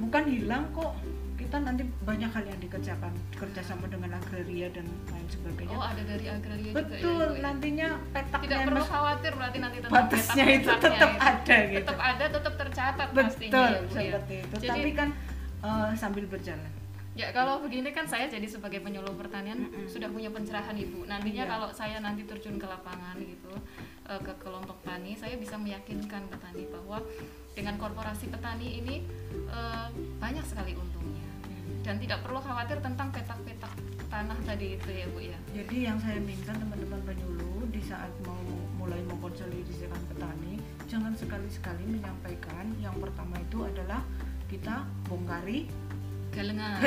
bukan 0.00 0.24
hilang 0.28 0.64
kok 0.72 0.96
kita 1.36 1.56
nanti 1.60 1.84
banyak 2.02 2.30
hal 2.32 2.44
yang 2.48 2.60
dikerjakan 2.60 3.12
kerjasama 3.36 3.84
dengan 3.92 4.16
agraria 4.16 4.72
dan 4.72 4.88
lain 5.12 5.28
sebagainya. 5.28 5.76
Oh 5.76 5.84
ada 5.84 6.02
dari 6.02 6.26
agraria 6.26 6.72
Betul, 6.72 6.96
juga 6.98 7.24
ya, 7.24 7.28
ya? 7.28 7.40
nantinya 7.44 7.88
petaknya 8.10 8.48
tidak 8.48 8.60
perlu 8.66 8.84
khawatir 8.88 9.32
berarti 9.36 9.58
nanti 9.60 9.78
tetap 9.84 9.92
batasnya 9.92 10.44
itu 10.48 10.70
tetap 10.80 11.12
ya. 11.12 11.20
ada 11.20 11.56
gitu. 11.68 11.78
Tetap 11.84 11.98
ada, 12.00 12.24
tetap 12.32 12.54
tercatat 12.56 13.08
Betul, 13.12 13.24
pastinya. 13.28 13.52
Betul, 13.52 13.70
ya, 13.70 13.80
seperti 13.92 14.34
itu. 14.40 14.54
Jadi, 14.56 14.68
Tapi 14.72 14.90
kan 14.96 15.08
uh, 15.60 15.90
sambil 15.92 16.24
berjalan. 16.26 16.70
Ya 17.16 17.32
kalau 17.32 17.64
begini 17.64 17.96
kan 17.96 18.04
saya 18.04 18.28
jadi 18.28 18.44
sebagai 18.44 18.84
penyuluh 18.84 19.16
pertanian 19.16 19.56
mm 19.56 19.68
-hmm. 19.72 19.86
sudah 19.88 20.08
punya 20.12 20.28
pencerahan 20.28 20.76
ibu. 20.76 21.08
Nantinya 21.08 21.48
yeah. 21.48 21.52
kalau 21.52 21.68
saya 21.72 21.96
nanti 22.04 22.28
terjun 22.28 22.60
ke 22.60 22.66
lapangan 22.68 23.16
gitu 23.20 23.52
uh, 24.08 24.20
ke 24.22 24.32
kelompok 24.42 24.78
tani, 24.86 25.18
saya 25.18 25.34
bisa 25.36 25.58
meyakinkan 25.58 26.26
petani 26.30 26.64
bahwa 26.70 27.02
dengan 27.52 27.74
korporasi 27.76 28.30
petani 28.30 28.80
ini 28.82 28.96
uh, 29.50 29.90
banyak 30.18 30.44
sekali 30.46 30.74
untungnya. 30.74 31.26
Dan 31.86 32.02
tidak 32.02 32.26
perlu 32.26 32.42
khawatir 32.42 32.82
tentang 32.82 33.14
petak-petak 33.14 33.70
tanah 34.10 34.38
tadi 34.42 34.78
itu 34.78 34.88
ya 34.90 35.06
bu 35.10 35.20
ya. 35.22 35.38
Jadi 35.54 35.76
yang 35.86 35.98
saya 35.98 36.18
minta 36.18 36.50
teman-teman 36.54 37.02
penyuluh 37.02 37.66
di 37.70 37.82
saat 37.82 38.10
mau 38.26 38.38
mulai 38.78 39.02
mengkonsolidasikan 39.06 39.98
petani 40.10 40.62
jangan 40.86 41.12
sekali-sekali 41.18 41.82
menyampaikan 41.98 42.70
yang 42.78 42.94
pertama 43.02 43.34
itu 43.42 43.66
adalah 43.66 44.00
kita 44.46 44.86
bongkari 45.10 45.66
galengan. 46.36 46.78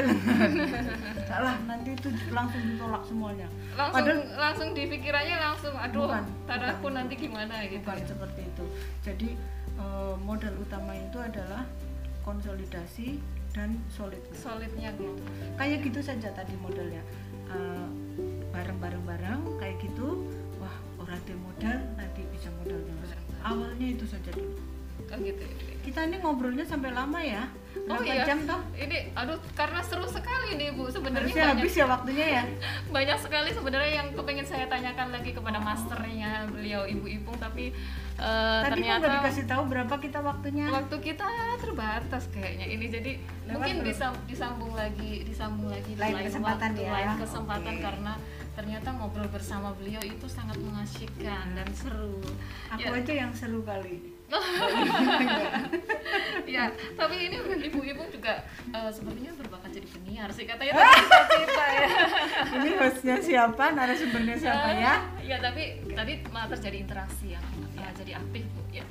Salah 1.26 1.58
nanti 1.66 1.98
itu 1.98 2.10
langsung 2.30 2.62
ditolak 2.62 3.04
semuanya. 3.10 3.48
Langsung 3.74 3.98
Padahal, 3.98 4.20
langsung 4.38 4.68
di 4.78 4.84
pikirannya 4.86 5.38
langsung 5.42 5.74
aduh 5.74 6.14
tanahku 6.46 6.88
nanti 6.94 7.14
gimana 7.18 7.66
gitu 7.66 7.82
bukan 7.82 7.98
ya. 7.98 8.06
seperti 8.06 8.42
itu. 8.46 8.66
Jadi 9.02 9.30
eh, 9.82 10.16
modal 10.22 10.54
utama 10.62 10.94
itu 10.94 11.18
adalah 11.18 11.66
konsolidasi 12.22 13.18
dan 13.58 13.82
solid 13.90 14.22
solidnya. 14.38 14.94
Gitu 14.94 15.18
kayak 15.58 15.82
gitu 15.82 16.00
saja 16.06 16.30
tadi 16.30 16.54
modelnya 16.62 17.02
uh, 17.50 17.90
bareng-bareng 18.54 19.04
bareng 19.10 19.42
kayak 19.58 19.82
gitu. 19.82 20.30
Wah 20.62 20.76
orang 21.02 21.18
modal 21.42 21.78
nanti 21.98 22.22
bisa 22.30 22.54
modal 22.62 22.78
awalnya 23.42 23.88
itu 23.98 24.06
saja 24.06 24.30
dulu. 24.30 24.54
Kan 25.10 25.26
gitu 25.26 25.42
ya 25.42 25.70
kita 25.90 26.06
ini 26.06 26.22
ngobrolnya 26.22 26.66
sampai 26.68 26.94
lama 26.94 27.18
ya 27.24 27.50
Berapa 27.70 28.02
oh 28.02 28.06
iya. 28.06 28.26
jam 28.26 28.40
toh 28.50 28.62
ini 28.74 29.14
aduh 29.14 29.38
karena 29.54 29.82
seru 29.86 30.06
sekali 30.10 30.58
nih 30.58 30.74
bu. 30.74 30.90
Sebenarnya 30.90 31.34
banyak, 31.34 31.62
habis 31.62 31.74
ya 31.78 31.86
waktunya 31.86 32.26
ya? 32.42 32.44
Banyak 32.96 33.18
sekali 33.22 33.50
sebenarnya 33.54 33.92
yang 34.02 34.08
kepengen 34.18 34.46
saya 34.46 34.66
tanyakan 34.66 35.14
lagi 35.14 35.32
kepada 35.34 35.62
masternya 35.62 36.50
beliau 36.50 36.90
ibu 36.90 37.06
ipung 37.06 37.38
tapi 37.38 37.70
uh, 38.18 38.66
Tadi 38.66 38.82
ternyata 38.82 39.06
nggak 39.06 39.16
dikasih 39.22 39.46
tahu 39.46 39.64
berapa 39.70 39.96
kita 40.02 40.20
waktunya? 40.26 40.66
Waktu 40.70 40.96
kita 40.98 41.28
terbatas 41.62 42.24
kayaknya 42.34 42.66
ini. 42.70 42.86
Jadi 42.90 43.12
Lewat 43.46 43.54
mungkin 43.54 43.76
bisa 43.86 44.06
disambung 44.26 44.74
lagi 44.74 45.26
disambung 45.26 45.70
lagi 45.70 45.94
lain, 45.94 46.14
lain 46.18 46.26
kesempatan 46.26 46.70
waktu, 46.74 46.86
ya. 46.86 46.92
lain 46.94 47.12
kesempatan 47.22 47.74
okay. 47.78 47.86
karena 47.86 48.14
ternyata 48.58 48.88
ngobrol 48.98 49.30
bersama 49.30 49.72
beliau 49.78 50.02
itu 50.02 50.26
sangat 50.26 50.58
mengasyikan 50.58 51.54
dan 51.54 51.70
seru. 51.74 52.18
Aku 52.74 52.90
ya. 52.90 52.98
aja 52.98 53.14
yang 53.26 53.32
seru 53.34 53.62
kali 53.62 54.19
ya 56.56 56.70
tapi 56.94 57.16
ini 57.30 57.38
ibu-ibu 57.70 58.04
juga 58.14 58.46
uh, 58.74 58.90
sepertinya 58.94 59.34
berbakat 59.42 59.70
jadi 59.74 59.88
penyiar 59.90 60.30
sih 60.30 60.46
katanya 60.46 60.74
cerita 61.26 61.66
ya 61.66 61.90
ini 62.62 62.70
hostnya 62.78 63.16
siapa 63.22 63.74
narasumbernya 63.74 64.36
siapa 64.38 64.70
ya 64.78 64.94
ya 65.26 65.38
tapi 65.42 65.82
tadi 65.94 66.14
malah 66.30 66.50
terjadi 66.54 66.78
interaksi 66.86 67.34
ya, 67.34 67.42
ya 67.78 67.88
jadi 67.98 68.22
aktif 68.22 68.46
bu 68.54 68.62
ya 68.70 68.86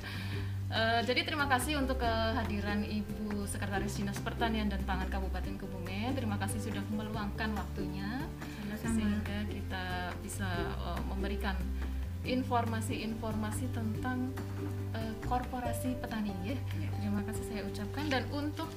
Uh, 0.69 1.01
jadi 1.01 1.25
terima 1.25 1.49
kasih 1.49 1.81
untuk 1.81 1.97
kehadiran 1.97 2.85
Ibu 2.85 3.41
Sekretaris 3.49 3.97
Dinas 3.97 4.21
Pertanian 4.21 4.69
dan 4.69 4.77
Pangan 4.85 5.09
Kabupaten 5.09 5.57
Kebumen. 5.57 6.13
Terima 6.13 6.37
kasih 6.37 6.61
sudah 6.61 6.85
meluangkan 6.93 7.57
waktunya 7.57 8.21
Sama-sama. 8.77 8.93
sehingga 8.93 9.37
kita 9.49 10.13
bisa 10.21 10.45
uh, 10.77 11.01
memberikan 11.09 11.57
informasi-informasi 12.21 13.65
tentang 13.73 14.29
uh, 14.95 15.13
korporasi 15.25 15.97
petani 15.99 16.33
ya. 16.45 16.57
Terima 16.99 17.21
kasih 17.25 17.45
saya 17.49 17.61
ucapkan 17.65 18.05
dan 18.09 18.23
untuk 18.33 18.69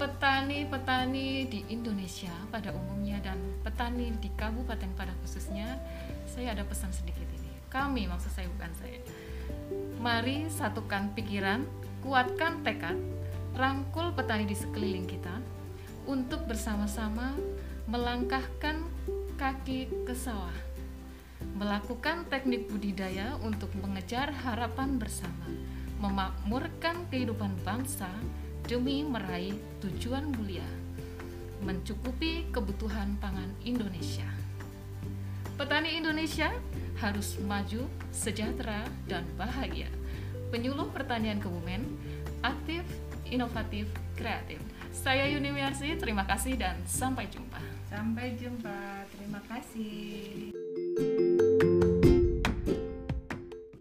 petani-petani 0.00 1.46
di 1.46 1.62
Indonesia 1.70 2.32
pada 2.50 2.74
umumnya 2.74 3.22
dan 3.22 3.38
petani 3.62 4.10
di 4.18 4.32
kabupaten 4.34 4.90
pada 4.98 5.14
khususnya, 5.22 5.78
saya 6.26 6.56
ada 6.56 6.66
pesan 6.66 6.90
sedikit 6.90 7.22
ini. 7.38 7.52
Kami 7.70 8.10
maksud 8.10 8.32
saya 8.34 8.50
bukan 8.50 8.72
saya. 8.76 8.98
Mari 10.02 10.50
satukan 10.50 11.14
pikiran, 11.14 11.62
kuatkan 12.02 12.66
tekad, 12.66 12.98
rangkul 13.54 14.10
petani 14.16 14.48
di 14.48 14.56
sekeliling 14.58 15.06
kita 15.06 15.38
untuk 16.10 16.50
bersama-sama 16.50 17.38
melangkahkan 17.86 18.82
kaki 19.38 19.86
ke 20.02 20.14
sawah 20.14 20.71
melakukan 21.54 22.26
teknik 22.26 22.70
budidaya 22.70 23.38
untuk 23.42 23.70
mengejar 23.78 24.30
harapan 24.32 24.96
bersama, 24.98 25.46
memakmurkan 26.02 27.06
kehidupan 27.10 27.54
bangsa 27.62 28.10
demi 28.66 29.02
meraih 29.02 29.58
tujuan 29.82 30.30
mulia, 30.34 30.66
mencukupi 31.62 32.50
kebutuhan 32.50 33.18
pangan 33.18 33.50
Indonesia. 33.62 34.26
Petani 35.58 35.98
Indonesia 36.00 36.50
harus 36.98 37.38
maju, 37.42 37.86
sejahtera, 38.14 38.86
dan 39.10 39.26
bahagia. 39.34 39.90
Penyuluh 40.50 40.90
Pertanian 40.90 41.42
Kebumen, 41.42 41.82
aktif, 42.44 42.84
inovatif, 43.26 43.88
kreatif. 44.14 44.60
Saya 44.92 45.24
Yuni 45.30 45.50
Miarsi, 45.50 45.96
terima 45.96 46.28
kasih 46.28 46.60
dan 46.60 46.76
sampai 46.84 47.26
jumpa. 47.32 47.58
Sampai 47.88 48.36
jumpa, 48.36 49.08
terima 49.16 49.40
kasih. 49.48 50.52